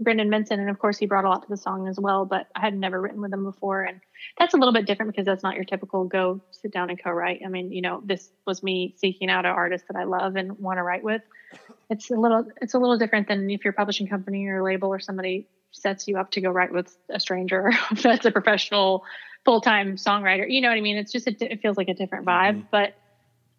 [0.00, 2.24] Brendan Benson, and of course he brought a lot to the song as well.
[2.24, 4.00] But I had never written with him before, and
[4.38, 7.42] that's a little bit different because that's not your typical go sit down and co-write.
[7.44, 10.58] I mean, you know, this was me seeking out an artist that I love and
[10.58, 11.22] want to write with.
[11.90, 15.00] It's a little, it's a little different than if your publishing company or label or
[15.00, 17.72] somebody sets you up to go write with a stranger.
[18.02, 19.04] that's a professional,
[19.44, 20.46] full-time songwriter.
[20.48, 20.96] You know what I mean?
[20.96, 22.58] It's just a, it feels like a different vibe.
[22.58, 22.66] Mm-hmm.
[22.70, 22.94] But,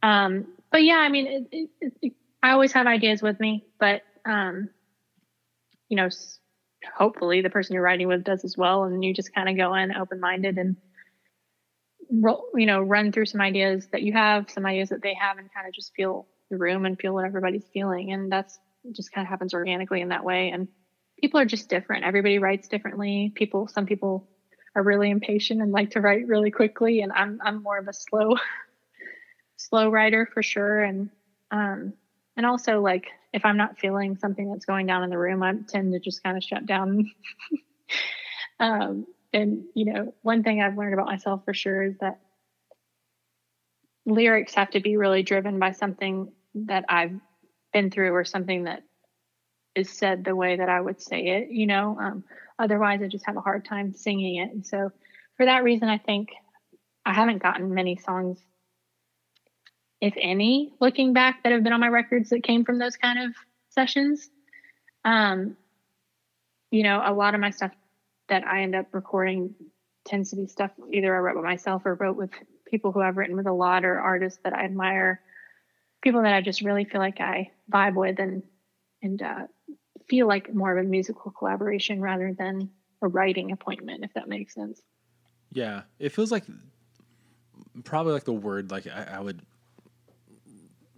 [0.01, 4.01] um, but yeah, I mean, it, it, it, I always have ideas with me, but
[4.25, 4.69] um,
[5.89, 6.09] you know,
[6.95, 8.83] hopefully the person you're writing with does as well.
[8.83, 10.75] And you just kind of go in open minded and
[12.11, 15.37] roll, you know, run through some ideas that you have, some ideas that they have,
[15.37, 18.11] and kind of just feel the room and feel what everybody's feeling.
[18.11, 18.59] And that's
[18.91, 20.49] just kind of happens organically in that way.
[20.49, 20.67] And
[21.23, 22.03] people are just different.
[22.03, 23.31] Everybody writes differently.
[23.33, 24.27] People, some people
[24.75, 26.99] are really impatient and like to write really quickly.
[26.99, 28.35] And I'm, I'm more of a slow,
[29.55, 30.83] slow writer for sure.
[30.83, 31.09] And,
[31.49, 31.93] um,
[32.35, 35.53] and also like if I'm not feeling something that's going down in the room, I
[35.65, 37.09] tend to just kind of shut down.
[38.59, 42.19] um, and you know, one thing I've learned about myself for sure is that
[44.05, 47.17] lyrics have to be really driven by something that I've
[47.71, 48.83] been through or something that
[49.75, 51.97] is said the way that I would say it, you know.
[51.99, 52.23] Um,
[52.59, 54.51] otherwise, I just have a hard time singing it.
[54.51, 54.91] And so,
[55.37, 56.29] for that reason, I think
[57.05, 58.39] I haven't gotten many songs
[60.03, 63.19] if any, looking back that have been on my records that came from those kind
[63.19, 63.35] of
[63.69, 64.29] sessions.
[65.05, 65.55] Um,
[66.71, 67.71] you know, a lot of my stuff
[68.27, 69.55] that I end up recording
[70.05, 72.31] tends to be stuff either I wrote by myself or wrote with
[72.65, 75.21] people who I've written with a lot or artists that I admire,
[76.01, 78.43] people that I just really feel like I vibe with and
[79.01, 79.47] and uh,
[80.07, 82.69] feel like more of a musical collaboration rather than
[83.01, 84.81] a writing appointment, if that makes sense.
[85.51, 86.45] Yeah, it feels like
[87.83, 89.41] probably like the word like I, I would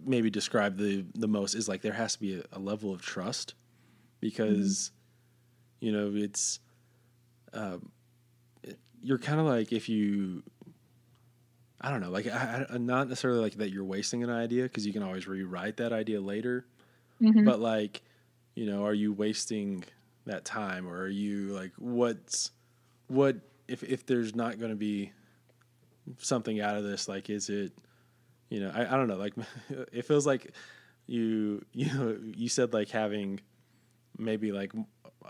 [0.04, 3.02] maybe describe the the most is like there has to be a, a level of
[3.02, 3.54] trust
[4.20, 4.90] because
[5.80, 5.86] mm-hmm.
[5.86, 6.60] you know it's
[7.52, 7.90] um,
[9.02, 10.42] you're kind of like if you
[11.80, 14.86] I don't know like I, I, not necessarily like that you're wasting an idea because
[14.86, 16.66] you can always rewrite that idea later
[17.20, 17.44] mm-hmm.
[17.44, 18.02] but like
[18.56, 19.84] you know are you wasting
[20.24, 22.50] that time or are you like what's
[23.06, 23.36] what
[23.68, 25.12] if if there's not going to be
[26.18, 27.72] something out of this like is it
[28.48, 29.34] you know, I, I don't know, like
[29.92, 30.52] it feels like
[31.06, 33.40] you you know you said like having
[34.18, 34.72] maybe like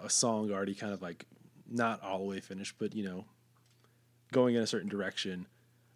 [0.02, 1.26] a song already kind of like
[1.68, 3.24] not all the way finished, but you know,
[4.32, 5.46] going in a certain direction.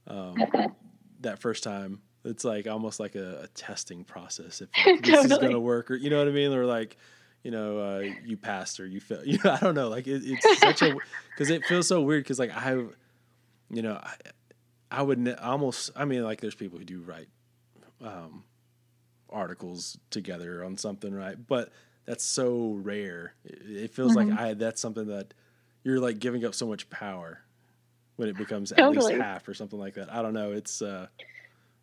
[0.07, 0.37] Um,
[1.20, 5.33] that first time, it's like almost like a, a testing process if like, this totally.
[5.33, 6.97] is going to work, or you know what I mean, or like
[7.43, 9.22] you know, uh, you passed or you failed.
[9.26, 9.88] You know, I don't know.
[9.88, 11.01] Like it, it's such a
[11.34, 14.14] because it feels so weird because like I, you know, I,
[14.91, 15.91] I would ne- almost.
[15.97, 17.28] I mean, like there's people who do write
[18.03, 18.45] um,
[19.28, 21.36] articles together on something, right?
[21.47, 21.70] But
[22.07, 23.34] that's so rare.
[23.45, 24.16] It, it feels Mhm.
[24.16, 25.34] like I that's something that
[25.84, 27.41] you're like giving up so much power
[28.16, 30.12] when it becomes at least half or something like that.
[30.12, 30.53] I don't know.
[30.53, 31.07] It's uh,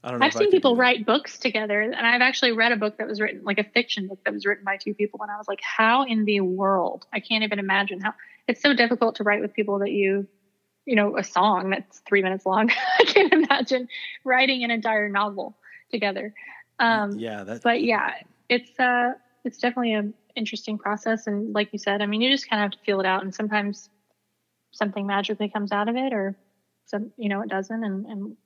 [0.08, 0.26] I don't know.
[0.26, 3.44] I've seen people write books together, and I've actually read a book that was written,
[3.44, 6.06] like a fiction book that was written by two people, and I was like, how
[6.06, 7.06] in the world?
[7.12, 8.14] I can't even imagine how.
[8.48, 10.26] It's so difficult to write with people that you,
[10.86, 12.72] you know, a song that's three minutes long.
[13.00, 13.90] I can't imagine
[14.24, 15.58] writing an entire novel
[15.92, 16.34] together.
[16.80, 17.62] Um, yeah, that.
[17.62, 18.14] but yeah,
[18.48, 19.12] it's uh,
[19.44, 22.72] it's definitely an interesting process, and like you said, I mean, you just kind of
[22.72, 23.90] have to feel it out, and sometimes
[24.72, 26.38] something magically comes out of it, or
[26.86, 28.38] some, you know, it doesn't, and and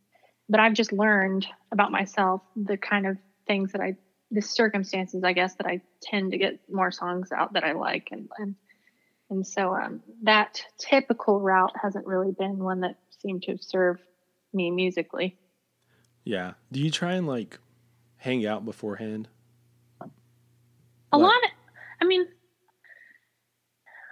[0.49, 3.17] but I've just learned about myself the kind of
[3.47, 3.95] things that I,
[4.31, 8.09] the circumstances, I guess, that I tend to get more songs out that I like,
[8.11, 8.55] and and
[9.29, 13.97] and so um, that typical route hasn't really been one that seemed to serve
[14.53, 15.37] me musically.
[16.25, 16.53] Yeah.
[16.71, 17.59] Do you try and like
[18.17, 19.27] hang out beforehand?
[20.01, 21.49] a Like- lot of,
[22.01, 22.25] i mean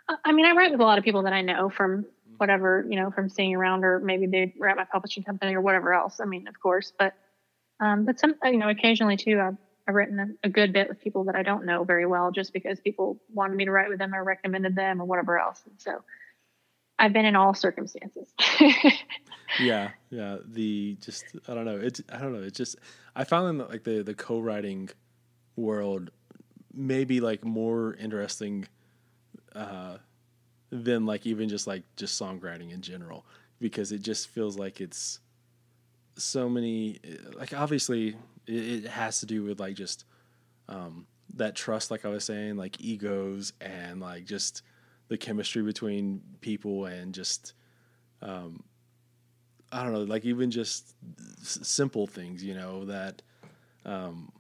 [0.10, 2.06] I- i mean i write with a lot of people that i know from
[2.40, 5.62] whatever you know from seeing around or maybe they were at my publishing company or
[5.62, 6.20] whatever else.
[6.20, 7.14] I mean of course but
[7.80, 11.02] um but some you know occasionally too i've, I've written a, a good bit with
[11.02, 14.00] people that i don't know very well just because people wanted me to write with
[14.00, 15.62] them or recommended them or whatever else.
[15.66, 16.04] And so
[16.98, 18.34] i've been in all circumstances.
[19.60, 20.38] Yeah yeah.
[20.46, 21.78] The just i don't know.
[21.78, 22.44] It's i don't know.
[22.44, 22.76] It's just
[23.16, 24.90] i found that like the the co-writing
[25.56, 26.12] world
[26.74, 28.68] maybe like more interesting
[29.56, 29.98] uh
[30.72, 33.26] than like even just like just songwriting in general
[33.60, 35.20] because it just feels like it's
[36.16, 37.00] so many
[37.36, 38.10] like obviously
[38.46, 40.06] it, it has to do with like just
[40.68, 44.62] um that trust like i was saying like egos and like just
[45.08, 47.54] the chemistry between people and just
[48.22, 48.64] um
[49.72, 50.96] I don't know, like even just
[51.42, 53.22] s- simple things, you know, that,
[53.86, 54.32] um,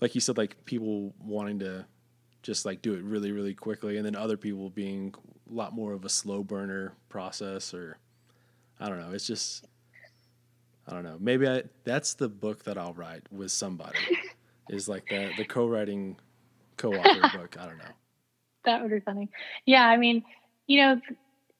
[0.00, 1.86] like you said, like people wanting to
[2.42, 5.14] just like do it really, really quickly, and then other people being
[5.50, 7.98] a lot more of a slow burner process, or
[8.80, 9.12] I don't know.
[9.12, 9.66] It's just,
[10.86, 11.16] I don't know.
[11.20, 14.18] Maybe I that's the book that I'll write with somebody,
[14.68, 16.16] is like the the co-writing,
[16.76, 17.56] co-author book.
[17.58, 17.94] I don't know.
[18.64, 19.28] That would be funny.
[19.66, 20.24] Yeah, I mean,
[20.66, 21.00] you know,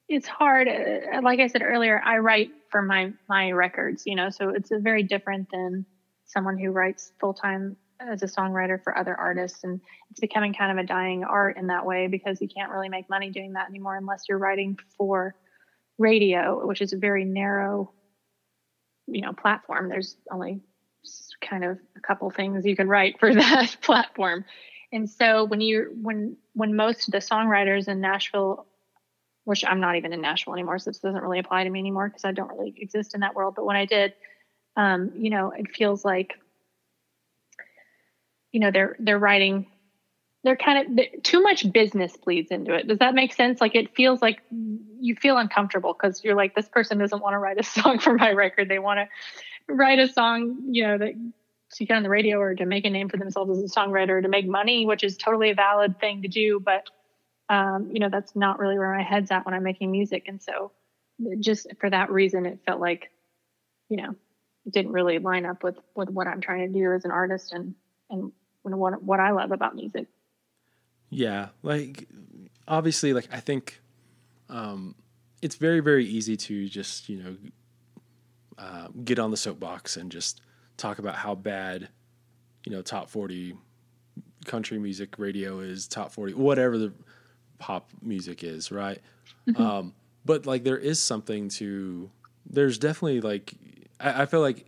[0.07, 0.67] it's hard.
[0.67, 4.71] Uh, Like I said earlier, I write for my my records, you know, so it's
[4.71, 5.85] a very different than
[6.25, 9.81] someone who writes full time as a songwriter for other artists, and
[10.11, 13.09] it's becoming kind of a dying art in that way because you can't really make
[13.09, 15.35] money doing that anymore unless you're writing for
[15.97, 17.91] radio, which is a very narrow,
[19.07, 19.89] you know, platform.
[19.89, 20.61] There's only
[21.41, 24.45] kind of a couple things you can write for that platform.
[24.91, 28.65] And so when you when when most of the songwriters in Nashville,
[29.43, 32.09] which I'm not even in Nashville anymore, so this doesn't really apply to me anymore
[32.09, 33.55] because I don't really exist in that world.
[33.55, 34.13] But when I did,
[34.75, 36.35] um, you know, it feels like,
[38.55, 39.67] you know, they're they're writing,
[40.45, 42.87] they're kind of too much business bleeds into it.
[42.87, 43.59] Does that make sense?
[43.59, 47.37] Like it feels like you feel uncomfortable because you're like, this person doesn't want to
[47.37, 48.69] write a song for my record.
[48.69, 51.15] They want to write a song, you know, that
[51.73, 54.21] to get on the radio or to make a name for themselves as a songwriter
[54.21, 56.61] to make money, which is totally a valid thing to do.
[56.61, 56.89] But,
[57.49, 60.29] um, you know, that's not really where my head's at when I'm making music.
[60.29, 60.71] And so
[61.41, 63.11] just for that reason, it felt like,
[63.89, 64.15] you know,
[64.65, 67.51] it didn't really line up with, with what I'm trying to do as an artist
[67.51, 67.75] and,
[68.09, 68.31] and
[68.73, 70.07] what, what I love about music.
[71.09, 72.07] Yeah, like
[72.67, 73.79] obviously, like I think
[74.49, 74.95] um,
[75.41, 77.37] it's very, very easy to just you know
[78.57, 80.41] uh, get on the soapbox and just
[80.77, 81.89] talk about how bad
[82.65, 83.55] you know top forty
[84.45, 86.93] country music radio is, top forty whatever the
[87.59, 88.99] pop music is, right?
[89.55, 89.93] Um,
[90.25, 92.09] but like there is something to
[92.49, 93.53] there's definitely like
[93.99, 94.65] I, I feel like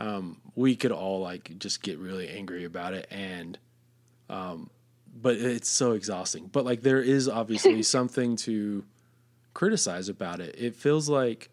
[0.00, 3.58] um, we could all like just get really angry about it and
[4.30, 4.70] um,
[5.20, 6.48] but it's so exhausting.
[6.50, 8.84] But like there is obviously something to
[9.52, 10.54] criticize about it.
[10.58, 11.50] It feels like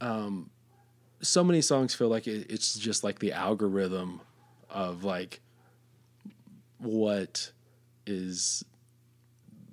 [0.00, 0.50] um
[1.20, 4.20] so many songs feel like it, it's just like the algorithm
[4.70, 5.40] of like
[6.78, 7.50] what
[8.06, 8.64] is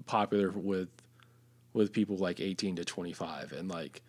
[0.07, 0.89] popular with
[1.73, 4.01] with people like 18 to 25 and like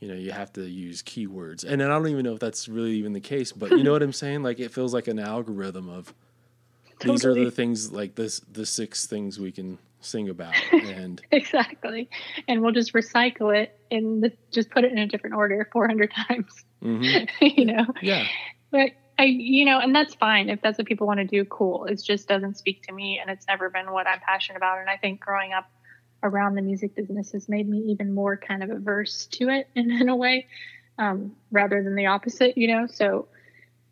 [0.00, 2.68] you know you have to use keywords and then i don't even know if that's
[2.68, 5.18] really even the case but you know what i'm saying like it feels like an
[5.18, 6.12] algorithm of
[7.00, 12.08] these are the things like this the six things we can sing about and Exactly.
[12.48, 16.64] And we'll just recycle it and just put it in a different order 400 times,
[16.82, 17.28] mhm.
[17.40, 17.86] you know?
[18.02, 18.26] yeah
[18.70, 21.44] But I, you know, and that's fine if that's what people want to do.
[21.44, 21.84] Cool.
[21.84, 24.78] It just doesn't speak to me, and it's never been what I'm passionate about.
[24.78, 25.70] And I think growing up
[26.22, 29.90] around the music business has made me even more kind of averse to it in,
[29.90, 30.46] in a way.
[30.98, 32.86] um, rather than the opposite, you know?
[32.86, 33.26] So,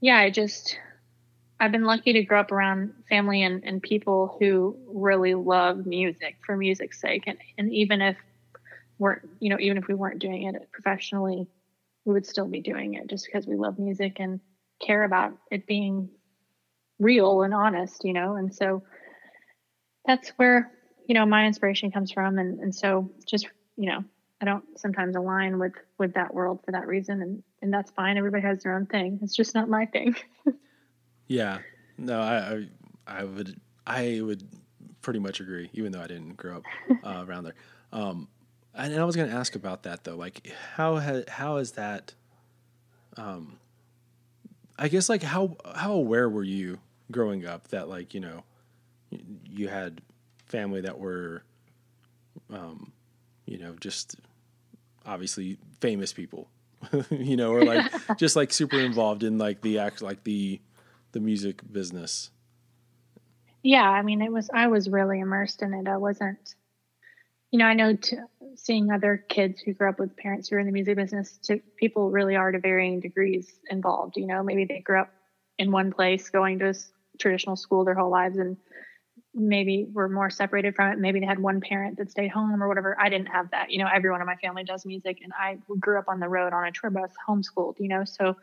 [0.01, 0.79] yeah, I just,
[1.59, 6.37] I've been lucky to grow up around family and, and people who really love music
[6.45, 7.25] for music's sake.
[7.27, 8.17] And, and even if
[8.99, 11.47] we're, you know, even if we weren't doing it professionally,
[12.05, 14.41] we would still be doing it just because we love music and
[14.81, 16.11] care about it being
[16.99, 18.37] real and honest, you know?
[18.37, 18.83] And so
[20.07, 20.71] that's where,
[21.09, 22.39] you know, my inspiration comes from.
[22.39, 24.05] And, and so just, you know,
[24.41, 27.23] I don't sometimes align with, with that world for that reason.
[27.23, 28.17] And, and that's fine.
[28.17, 29.19] Everybody has their own thing.
[29.23, 30.15] It's just not my thing.
[31.27, 31.59] yeah,
[31.97, 32.69] no, I, I,
[33.21, 34.47] I, would, I would
[35.03, 36.65] pretty much agree, even though I didn't grow up
[37.05, 37.55] uh, around there.
[37.93, 38.29] Um,
[38.75, 40.15] and I was going to ask about that though.
[40.15, 42.15] Like, how how is that?
[43.17, 43.59] Um,
[44.79, 46.79] I guess like how how aware were you
[47.11, 48.45] growing up that like you know
[49.11, 50.01] you had
[50.49, 51.43] family that were
[52.53, 52.93] um,
[53.47, 54.17] you know just
[55.07, 56.49] obviously famous people
[57.11, 60.61] you know or like just like super involved in like the act like the
[61.13, 62.31] the music business.
[63.63, 65.89] Yeah i mean it was i was really immersed in it.
[65.89, 66.55] I wasn't
[67.51, 68.17] you know i know t-
[68.55, 71.61] seeing other kids who grew up with parents who are in the music business to
[71.77, 74.43] people really are to varying degrees involved you know?
[74.43, 75.13] Maybe they grew up
[75.59, 76.75] in one place going to a
[77.19, 78.57] traditional school their whole lives and
[79.35, 80.99] maybe we were more separated from it.
[80.99, 82.97] Maybe they had one parent that stayed home or whatever.
[82.99, 83.71] I didn't have that.
[83.71, 86.53] You know, everyone in my family does music and I grew up on the road
[86.53, 88.37] on a tour bus, homeschooled, you know, so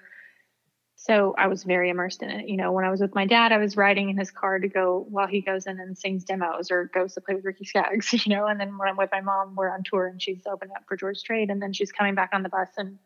[0.97, 2.47] so I was very immersed in it.
[2.47, 4.67] You know, when I was with my dad, I was riding in his car to
[4.67, 8.13] go while he goes in and sings demos or goes to play with Ricky Skaggs,
[8.25, 10.73] you know, and then when I'm with my mom, we're on tour and she's opening
[10.75, 12.97] up for George Strait and then she's coming back on the bus and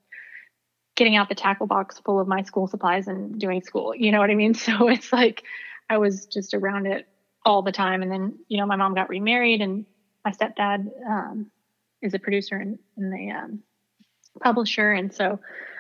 [0.96, 3.96] getting out the tackle box full of my school supplies and doing school.
[3.96, 4.54] You know what I mean?
[4.60, 5.44] So it's like
[5.90, 7.08] I was just around it
[7.46, 8.02] all the time.
[8.02, 9.86] And then, you know, my mom got remarried and
[10.26, 11.52] my stepdad um,
[12.02, 13.64] is a producer and, and a um,
[14.42, 14.92] publisher.
[14.92, 15.40] And so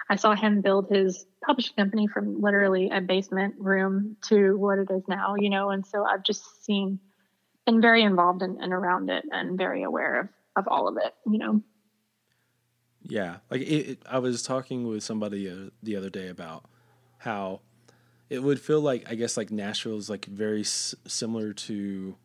[0.10, 4.90] I saw him build his publishing company from literally a basement room to what it
[4.90, 7.00] is now, you know, and so I've just seen
[7.66, 11.14] been very involved in, and around it and very aware of, of all of it,
[11.28, 11.62] you know.
[13.04, 13.38] Yeah.
[13.52, 16.66] Like it, it, I was talking with somebody uh, the other day about
[17.18, 17.62] how
[18.30, 22.16] it would feel like I guess like Nashville is like very s- similar to,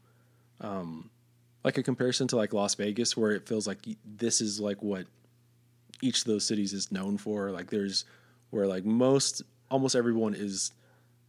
[0.60, 1.10] um,
[1.64, 5.06] like a comparison to like Las Vegas, where it feels like this is like what
[6.02, 7.50] each of those cities is known for.
[7.50, 8.04] Like there's
[8.50, 10.72] where like most almost everyone is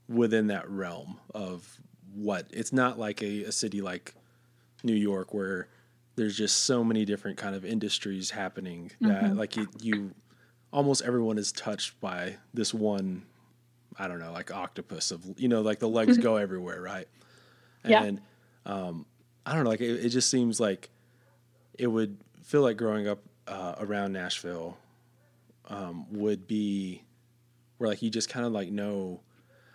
[0.08, 1.80] within that realm of
[2.14, 4.14] what it's not like a, a city like
[4.84, 5.68] New York where
[6.16, 9.38] there's just so many different kind of industries happening that mm-hmm.
[9.38, 10.14] like it, you
[10.72, 13.24] almost everyone is touched by this one
[13.98, 16.24] I don't know, like octopus of you know, like the legs mm-hmm.
[16.24, 17.08] go everywhere, right?
[17.84, 18.20] And
[18.66, 18.74] yeah.
[18.74, 19.06] um,
[19.46, 20.90] I don't know, like it, it, just seems like
[21.78, 24.78] it would feel like growing up uh, around Nashville
[25.68, 27.04] um, would be
[27.78, 29.22] where like you just kind of like know,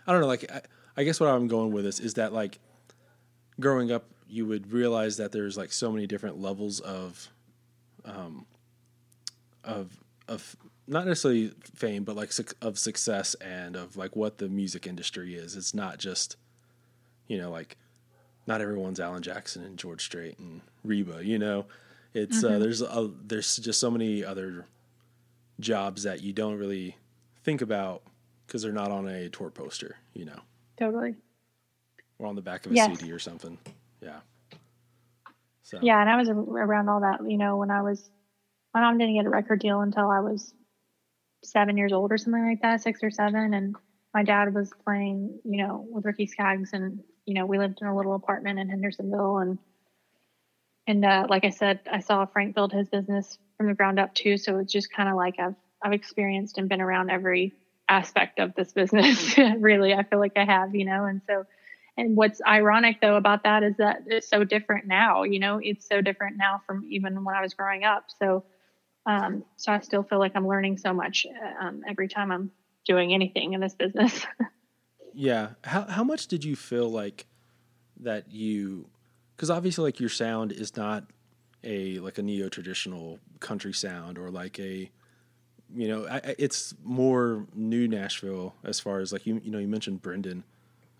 [0.05, 0.61] I don't know, like I,
[0.97, 2.59] I guess what I'm going with this is that like
[3.59, 7.29] growing up, you would realize that there's like so many different levels of,
[8.05, 8.45] um,
[9.63, 10.55] of of
[10.87, 15.55] not necessarily fame, but like of success and of like what the music industry is.
[15.55, 16.37] It's not just,
[17.27, 17.77] you know, like
[18.47, 21.25] not everyone's Alan Jackson and George Strait and Reba.
[21.25, 21.65] You know,
[22.13, 22.55] it's uh, mm-hmm.
[22.55, 24.65] uh, there's a, there's just so many other
[25.59, 26.97] jobs that you don't really
[27.43, 28.01] think about
[28.45, 29.97] because they're not on a tour poster.
[30.13, 30.39] You know,
[30.77, 31.15] totally.
[32.19, 32.99] Or on the back of a yes.
[32.99, 33.57] CD or something.
[34.01, 34.19] Yeah.
[35.63, 35.79] So.
[35.81, 37.19] Yeah, and I was around all that.
[37.25, 38.09] You know, when I was,
[38.73, 40.53] my mom didn't get a record deal until I was
[41.43, 43.53] seven years old or something like that, six or seven.
[43.53, 43.75] And
[44.13, 47.87] my dad was playing, you know, with Ricky Skaggs, and you know, we lived in
[47.87, 49.57] a little apartment in Hendersonville, and
[50.87, 54.13] and uh, like I said, I saw Frank build his business from the ground up
[54.13, 54.37] too.
[54.37, 57.53] So it's just kind of like I've I've experienced and been around every
[57.87, 59.37] aspect of this business.
[59.57, 61.45] really, I feel like I have, you know, and so.
[61.97, 65.23] And what's ironic though about that is that it's so different now.
[65.23, 68.05] You know, it's so different now from even when I was growing up.
[68.17, 68.45] So
[69.05, 71.25] um, so I still feel like I'm learning so much
[71.59, 72.51] um, every time I'm
[72.85, 74.25] doing anything in this business.
[75.13, 75.49] yeah.
[75.63, 77.25] How how much did you feel like
[78.01, 78.87] that you?
[79.35, 81.05] Because obviously, like your sound is not
[81.63, 84.89] a like a neo traditional country sound or like a
[85.73, 89.67] you know I, it's more new Nashville as far as like you you know you
[89.67, 90.43] mentioned Brendan,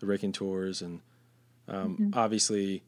[0.00, 1.00] the Raconteurs and
[1.68, 2.18] um, mm-hmm.
[2.18, 2.82] obviously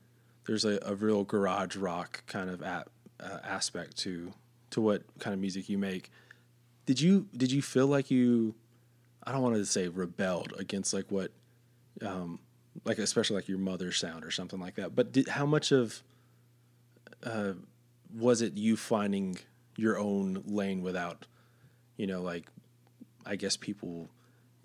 [0.46, 2.88] there's a, a, real garage rock kind of at,
[3.20, 4.32] uh, aspect to
[4.74, 6.10] to what kind of music you make.
[6.86, 8.54] Did you did you feel like you
[9.22, 11.30] I don't want to say rebelled against like what
[12.02, 12.40] um
[12.84, 14.94] like especially like your mother's sound or something like that.
[14.94, 16.02] But did, how much of
[17.22, 17.52] uh
[18.14, 19.38] was it you finding
[19.76, 21.26] your own lane without
[21.96, 22.46] you know like
[23.24, 24.08] I guess people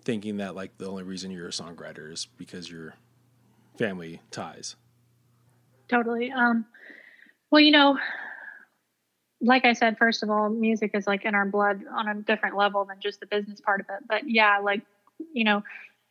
[0.04, 2.94] thinking that like the only reason you're a songwriter is because your
[3.78, 4.76] family ties.
[5.88, 6.30] Totally.
[6.32, 6.66] Um,
[7.50, 7.98] well, you know,
[9.40, 12.56] like I said, first of all, music is like in our blood on a different
[12.56, 14.06] level than just the business part of it.
[14.08, 14.82] But yeah, like,
[15.32, 15.62] you know,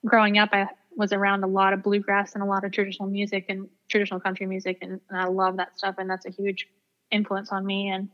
[0.05, 3.45] growing up, I was around a lot of bluegrass and a lot of traditional music
[3.49, 4.79] and traditional country music.
[4.81, 5.95] And, and I love that stuff.
[5.99, 6.67] And that's a huge
[7.11, 7.89] influence on me.
[7.89, 8.09] And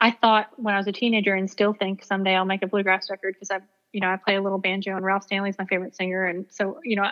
[0.00, 3.10] I thought when I was a teenager and still think someday I'll make a bluegrass
[3.10, 3.60] record because I,
[3.92, 6.24] you know, I play a little banjo and Ralph Stanley's my favorite singer.
[6.24, 7.08] And so, you know,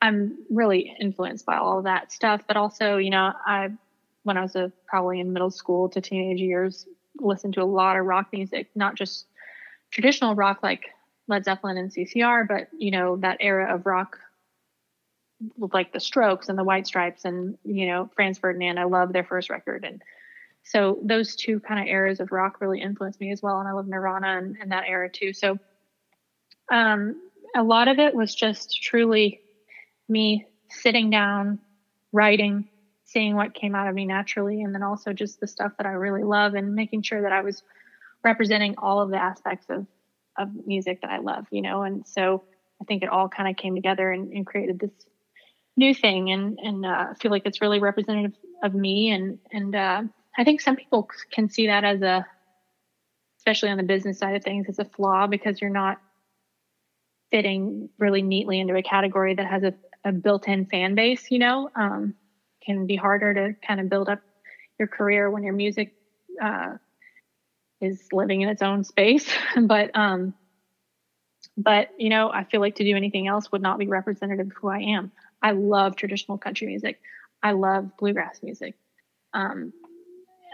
[0.00, 2.42] I'm really influenced by all of that stuff.
[2.46, 3.70] But also, you know, I
[4.28, 6.86] when I was a, probably in middle school to teenage years,
[7.18, 9.26] listened to a lot of rock music, not just
[9.90, 10.84] traditional rock like
[11.26, 14.18] Led Zeppelin and CCR, but you know that era of rock
[15.72, 18.78] like the Strokes and the White Stripes and you know Franz Ferdinand.
[18.78, 20.02] I love their first record, and
[20.62, 23.58] so those two kind of eras of rock really influenced me as well.
[23.58, 25.32] And I love Nirvana and, and that era too.
[25.32, 25.58] So
[26.70, 27.16] um,
[27.56, 29.40] a lot of it was just truly
[30.06, 31.58] me sitting down,
[32.12, 32.68] writing,
[33.08, 35.92] seeing what came out of me naturally, and then also just the stuff that I
[35.92, 37.62] really love and making sure that I was
[38.22, 39.86] representing all of the aspects of
[40.36, 41.82] of music that I love, you know.
[41.82, 42.44] And so
[42.80, 44.92] I think it all kind of came together and, and, created this
[45.76, 49.10] new thing, and and uh, I feel like it's really representative of me.
[49.10, 50.02] And and uh,
[50.36, 52.26] I think some people can see that as a,
[53.38, 55.98] especially on the business side of things, as a flaw because you're not
[57.30, 61.30] fitting really neatly into a category that has a, a built-in fan base.
[61.30, 62.14] You know, um,
[62.68, 64.20] can be harder to kind of build up
[64.78, 65.94] your career when your music
[66.40, 66.74] uh,
[67.80, 69.28] is living in its own space.
[69.60, 70.34] but um,
[71.56, 74.52] but you know, I feel like to do anything else would not be representative of
[74.60, 75.12] who I am.
[75.42, 77.00] I love traditional country music.
[77.42, 78.74] I love bluegrass music.
[79.32, 79.72] Um,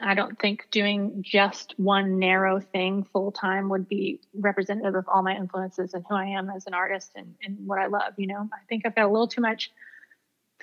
[0.02, 5.22] I don't think doing just one narrow thing full time would be representative of all
[5.22, 8.14] my influences and who I am as an artist and, and what I love.
[8.16, 9.70] You know, I think I've got a little too much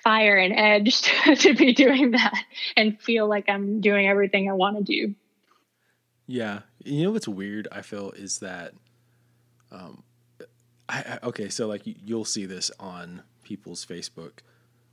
[0.03, 2.43] fire and edge to, to be doing that
[2.75, 5.15] and feel like I'm doing everything I want to do.
[6.27, 6.61] Yeah.
[6.83, 8.73] You know what's weird, I feel, is that,
[9.71, 10.03] um,
[10.89, 14.39] I, I okay, so like you'll see this on people's Facebook,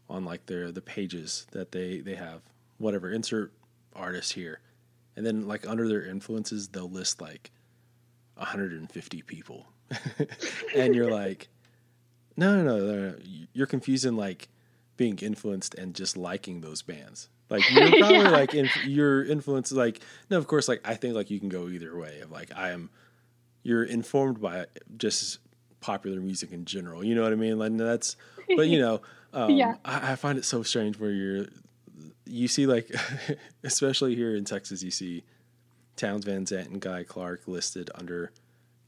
[0.09, 2.43] on like their the pages that they they have,
[2.79, 3.53] whatever insert
[3.95, 4.61] artist here,
[5.17, 7.51] and then like under their influences they'll list like
[8.37, 9.67] 150 people,
[10.77, 11.49] and you're like,
[12.37, 13.15] no, no, no, no,
[13.53, 14.49] you're confusing like
[14.99, 17.31] being influenced and just liking those bands.
[17.49, 18.29] Like you're probably yeah.
[18.29, 21.69] like in, your influence like no of course like I think like you can go
[21.69, 22.91] either way of like I am
[23.63, 24.67] you're informed by
[24.99, 25.39] just
[25.81, 27.03] popular music in general.
[27.03, 27.59] You know what I mean?
[27.59, 28.17] Like that's
[28.55, 29.01] but you know
[29.33, 29.77] um, yeah.
[29.87, 31.47] I, I find it so strange where you're
[32.27, 32.91] you see like
[33.65, 35.25] especially here in Texas you see
[35.97, 38.33] Townes Van Zandt and Guy Clark listed under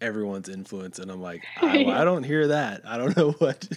[0.01, 2.83] everyone's influence and i'm like I, I, don't hear that.
[2.87, 3.69] I don't know what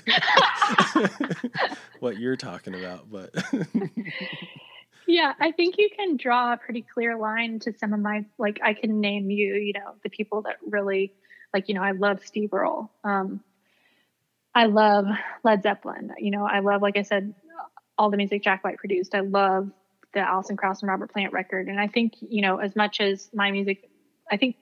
[1.99, 3.33] what you're talking about but
[5.07, 8.59] yeah i think you can draw a pretty clear line to some of my like
[8.63, 11.13] i can name you you know the people that really
[11.53, 12.91] like you know i love steve earle.
[13.03, 13.41] Um
[14.55, 15.05] i love
[15.43, 16.13] led zeppelin.
[16.17, 17.33] You know i love like i said
[17.97, 19.13] all the music jack white produced.
[19.13, 19.69] I love
[20.13, 21.67] the alison krauss and robert plant record.
[21.67, 23.89] And i think you know as much as my music
[24.31, 24.55] i think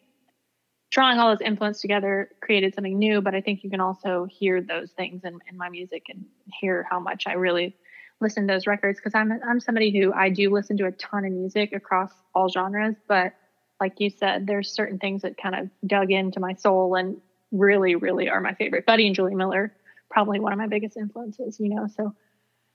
[0.91, 4.61] drawing all those influence together created something new but i think you can also hear
[4.61, 6.25] those things in, in my music and
[6.59, 7.75] hear how much i really
[8.19, 11.25] listen to those records because i'm i'm somebody who i do listen to a ton
[11.25, 13.33] of music across all genres but
[13.79, 17.17] like you said there's certain things that kind of dug into my soul and
[17.51, 18.85] really really are my favorite.
[18.85, 19.73] Buddy and julie miller
[20.09, 22.13] probably one of my biggest influences you know so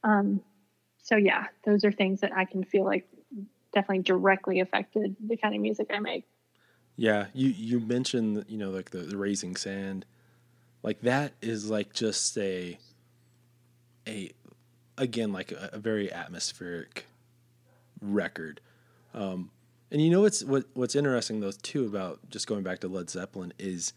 [0.02, 0.40] um
[1.02, 3.06] so yeah those are things that i can feel like
[3.74, 6.24] definitely directly affected the kind of music i make
[6.96, 10.06] yeah, you you mentioned you know like the, the raising sand,
[10.82, 12.78] like that is like just a
[14.06, 14.32] a
[14.96, 17.06] again like a, a very atmospheric
[18.00, 18.60] record.
[19.14, 19.50] Um,
[19.90, 23.10] and you know what's what what's interesting though too about just going back to Led
[23.10, 23.92] Zeppelin is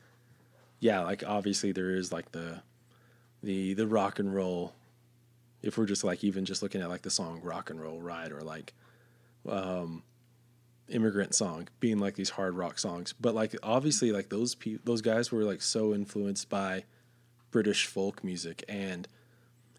[0.79, 2.61] yeah, like obviously there is like the
[3.41, 4.73] the the rock and roll
[5.61, 8.31] if we're just like even just looking at like the song rock and roll ride
[8.31, 8.73] or like
[9.47, 10.03] um
[10.91, 15.01] immigrant song being like these hard rock songs but like obviously like those pe- those
[15.01, 16.83] guys were like so influenced by
[17.51, 19.07] british folk music and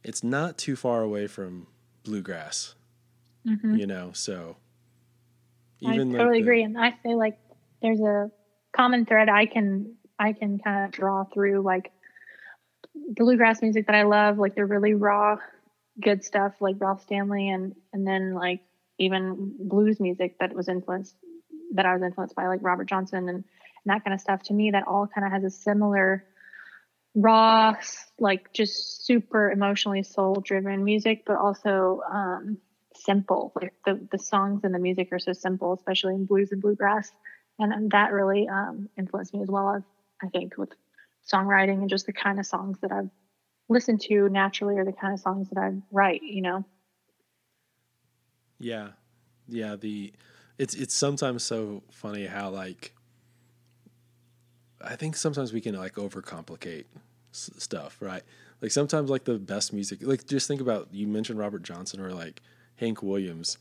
[0.03, 1.67] it's not too far away from
[2.05, 2.75] bluegrass
[3.47, 3.77] mm-hmm.
[3.77, 4.57] you know so
[5.81, 7.39] even i totally the, agree and i say like
[7.83, 8.31] there's a
[8.73, 11.93] common thread i can i can kind of draw through like
[12.95, 15.37] bluegrass music that i love like the really raw
[16.01, 18.61] good stuff like ralph stanley and and then like
[19.01, 21.17] even blues music that was influenced
[21.73, 23.45] that I was influenced by like Robert Johnson and
[23.85, 24.43] and that kind of stuff.
[24.45, 26.25] To me, that all kind of has a similar
[27.15, 27.75] raw,
[28.19, 32.59] like just super emotionally soul driven music, but also um,
[32.95, 33.53] simple.
[33.55, 37.11] Like the, the songs and the music are so simple, especially in blues and bluegrass.
[37.59, 39.83] And, that really um, influenced me as well as
[40.23, 40.71] I think with
[41.31, 43.11] songwriting and just the kind of songs that I've
[43.69, 46.65] listened to naturally or the kind of songs that I write, you know?
[48.61, 48.91] Yeah.
[49.49, 49.75] Yeah.
[49.75, 50.13] The,
[50.59, 52.95] it's, it's sometimes so funny how like,
[54.81, 56.85] I think sometimes we can like overcomplicate
[57.33, 58.23] s- stuff, right?
[58.61, 62.13] Like sometimes like the best music, like just think about, you mentioned Robert Johnson or
[62.13, 62.41] like
[62.77, 63.59] Hank Williams.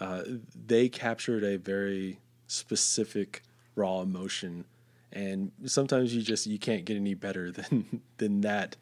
[0.00, 0.22] Uh,
[0.66, 3.42] they captured a very specific
[3.74, 4.64] raw emotion
[5.12, 8.76] and sometimes you just you can't get any better than than that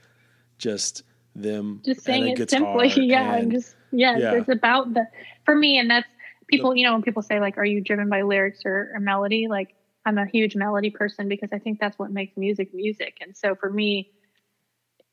[0.59, 1.03] just
[1.35, 5.07] them just saying it simply yeah and, just yeah, yeah, it's about the
[5.44, 6.09] for me and that's
[6.48, 9.47] people you know when people say like are you driven by lyrics or, or melody
[9.48, 9.74] like
[10.05, 13.55] i'm a huge melody person because i think that's what makes music music and so
[13.55, 14.11] for me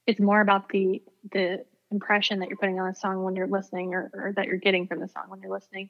[0.05, 3.93] it's more about the the impression that you're putting on a song when you're listening
[3.93, 5.89] or, or that you're getting from the song when you're listening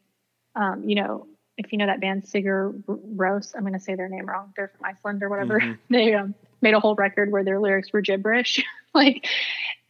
[0.56, 1.28] um, you know
[1.58, 4.54] if you know that band Sigur Rós, I'm going to say their name wrong.
[4.56, 5.60] They're from Iceland or whatever.
[5.60, 5.74] Mm-hmm.
[5.90, 8.64] They um, made a whole record where their lyrics were gibberish,
[8.94, 9.28] like,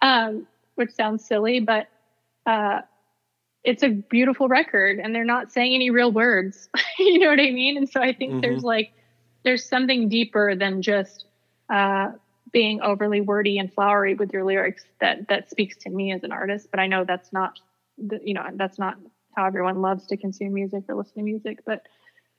[0.02, 1.88] um, which sounds silly, but
[2.45, 2.81] uh,
[3.64, 6.69] it's a beautiful record, and they're not saying any real words.
[6.99, 7.77] you know what I mean?
[7.77, 8.41] And so I think mm-hmm.
[8.41, 8.94] there's like
[9.44, 11.26] there's something deeper than just
[11.69, 12.11] uh,
[12.52, 16.31] being overly wordy and flowery with your lyrics that that speaks to me as an
[16.31, 16.69] artist.
[16.72, 17.60] But I know that's not,
[17.98, 18.98] you know, that's not
[19.35, 21.84] how everyone loves to consume music or listen to music, but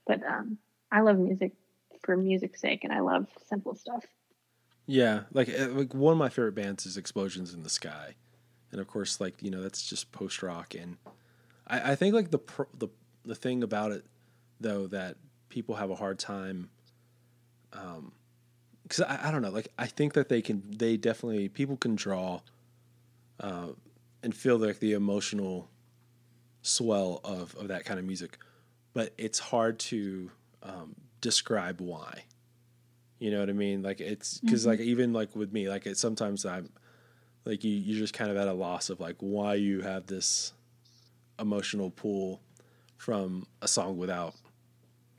[0.07, 0.59] but um,
[0.91, 1.53] I love music
[2.03, 4.05] for music's sake, and I love simple stuff.
[4.91, 8.15] Yeah, like uh, like one of my favorite bands is Explosions in the Sky,
[8.73, 10.97] and of course, like you know that's just post rock, and
[11.67, 12.39] I, I think like the
[12.79, 12.89] the
[13.23, 14.07] the thing about it
[14.59, 15.17] though that
[15.51, 16.71] people have a hard time,
[17.75, 18.13] um,
[18.83, 21.95] because I, I don't know, like I think that they can they definitely people can
[21.95, 22.41] draw,
[23.41, 23.69] uh,
[24.23, 25.69] and feel like the emotional
[26.63, 28.39] swell of, of that kind of music,
[28.95, 30.31] but it's hard to
[30.63, 32.25] um, describe why.
[33.19, 33.83] You know what I mean?
[33.83, 34.71] Like it's because mm-hmm.
[34.71, 36.71] like even like with me, like it sometimes I'm
[37.45, 40.53] like you you're just kind of at a loss of like why you have this
[41.39, 42.41] emotional pull
[42.97, 44.35] from a song without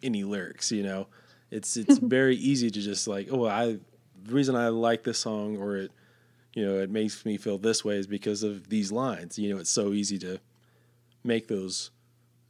[0.02, 0.72] any lyrics.
[0.72, 1.08] You know,
[1.52, 3.80] it's it's very easy to just like oh I
[4.24, 5.92] the reason I like this song or it
[6.54, 9.38] you know it makes me feel this way is because of these lines.
[9.38, 10.40] You know, it's so easy to
[11.24, 11.92] make those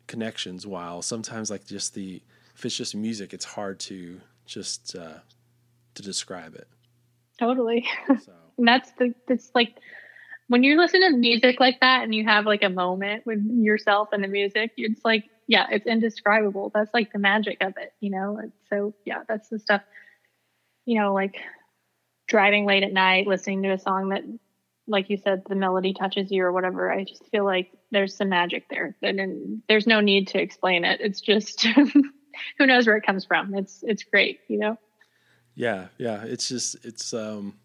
[0.05, 2.21] connections while sometimes like just the
[2.55, 5.19] if it's just music it's hard to just uh
[5.95, 6.67] to describe it
[7.37, 8.31] totally so.
[8.57, 9.75] and that's the it's like
[10.47, 14.09] when you listen to music like that and you have like a moment with yourself
[14.11, 18.09] and the music it's like yeah it's indescribable that's like the magic of it you
[18.09, 18.39] know
[18.69, 19.81] so yeah that's the stuff
[20.85, 21.35] you know like
[22.27, 24.23] driving late at night listening to a song that
[24.89, 26.91] like you said, the melody touches you or whatever.
[26.91, 30.99] I just feel like there's some magic there, and there's no need to explain it.
[30.99, 31.65] It's just
[32.57, 33.53] who knows where it comes from.
[33.53, 34.77] It's it's great, you know.
[35.55, 36.23] Yeah, yeah.
[36.23, 37.55] It's just it's um,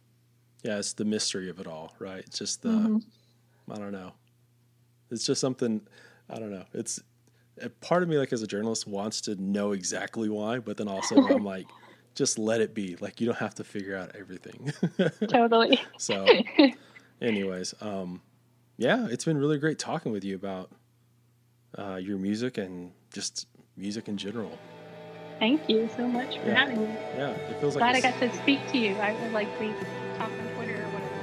[0.62, 0.78] yeah.
[0.78, 2.24] It's the mystery of it all, right?
[2.27, 3.73] It's just the mm-hmm.
[3.73, 4.12] I don't know.
[5.11, 5.81] It's just something
[6.28, 6.65] I don't know.
[6.73, 7.01] It's
[7.61, 10.89] a part of me, like as a journalist, wants to know exactly why, but then
[10.89, 11.66] also I'm like
[12.15, 12.97] just let it be.
[12.97, 14.73] Like you don't have to figure out everything.
[15.28, 15.81] totally.
[15.98, 16.27] so
[17.20, 18.20] anyways, um,
[18.77, 20.70] yeah, it's been really great talking with you about
[21.78, 23.47] uh, your music and just
[23.77, 24.59] music in general.
[25.39, 26.55] Thank you so much for yeah.
[26.55, 26.94] having me.
[27.16, 28.94] Yeah, it feels Glad like Glad I got to speak to you.
[28.97, 29.69] I would like to
[30.16, 31.15] talk on Twitter or whatever.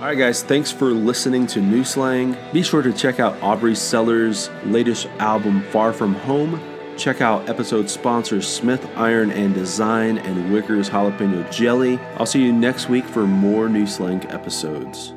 [0.00, 2.36] All right, guys, thanks for listening to New Slang.
[2.52, 6.60] Be sure to check out Aubrie Sellers' latest album, Far From Home.
[6.96, 11.98] Check out episode sponsors Smith Iron and Design and Wickers Jalapeno Jelly.
[12.16, 15.14] I'll see you next week for more New Slang episodes.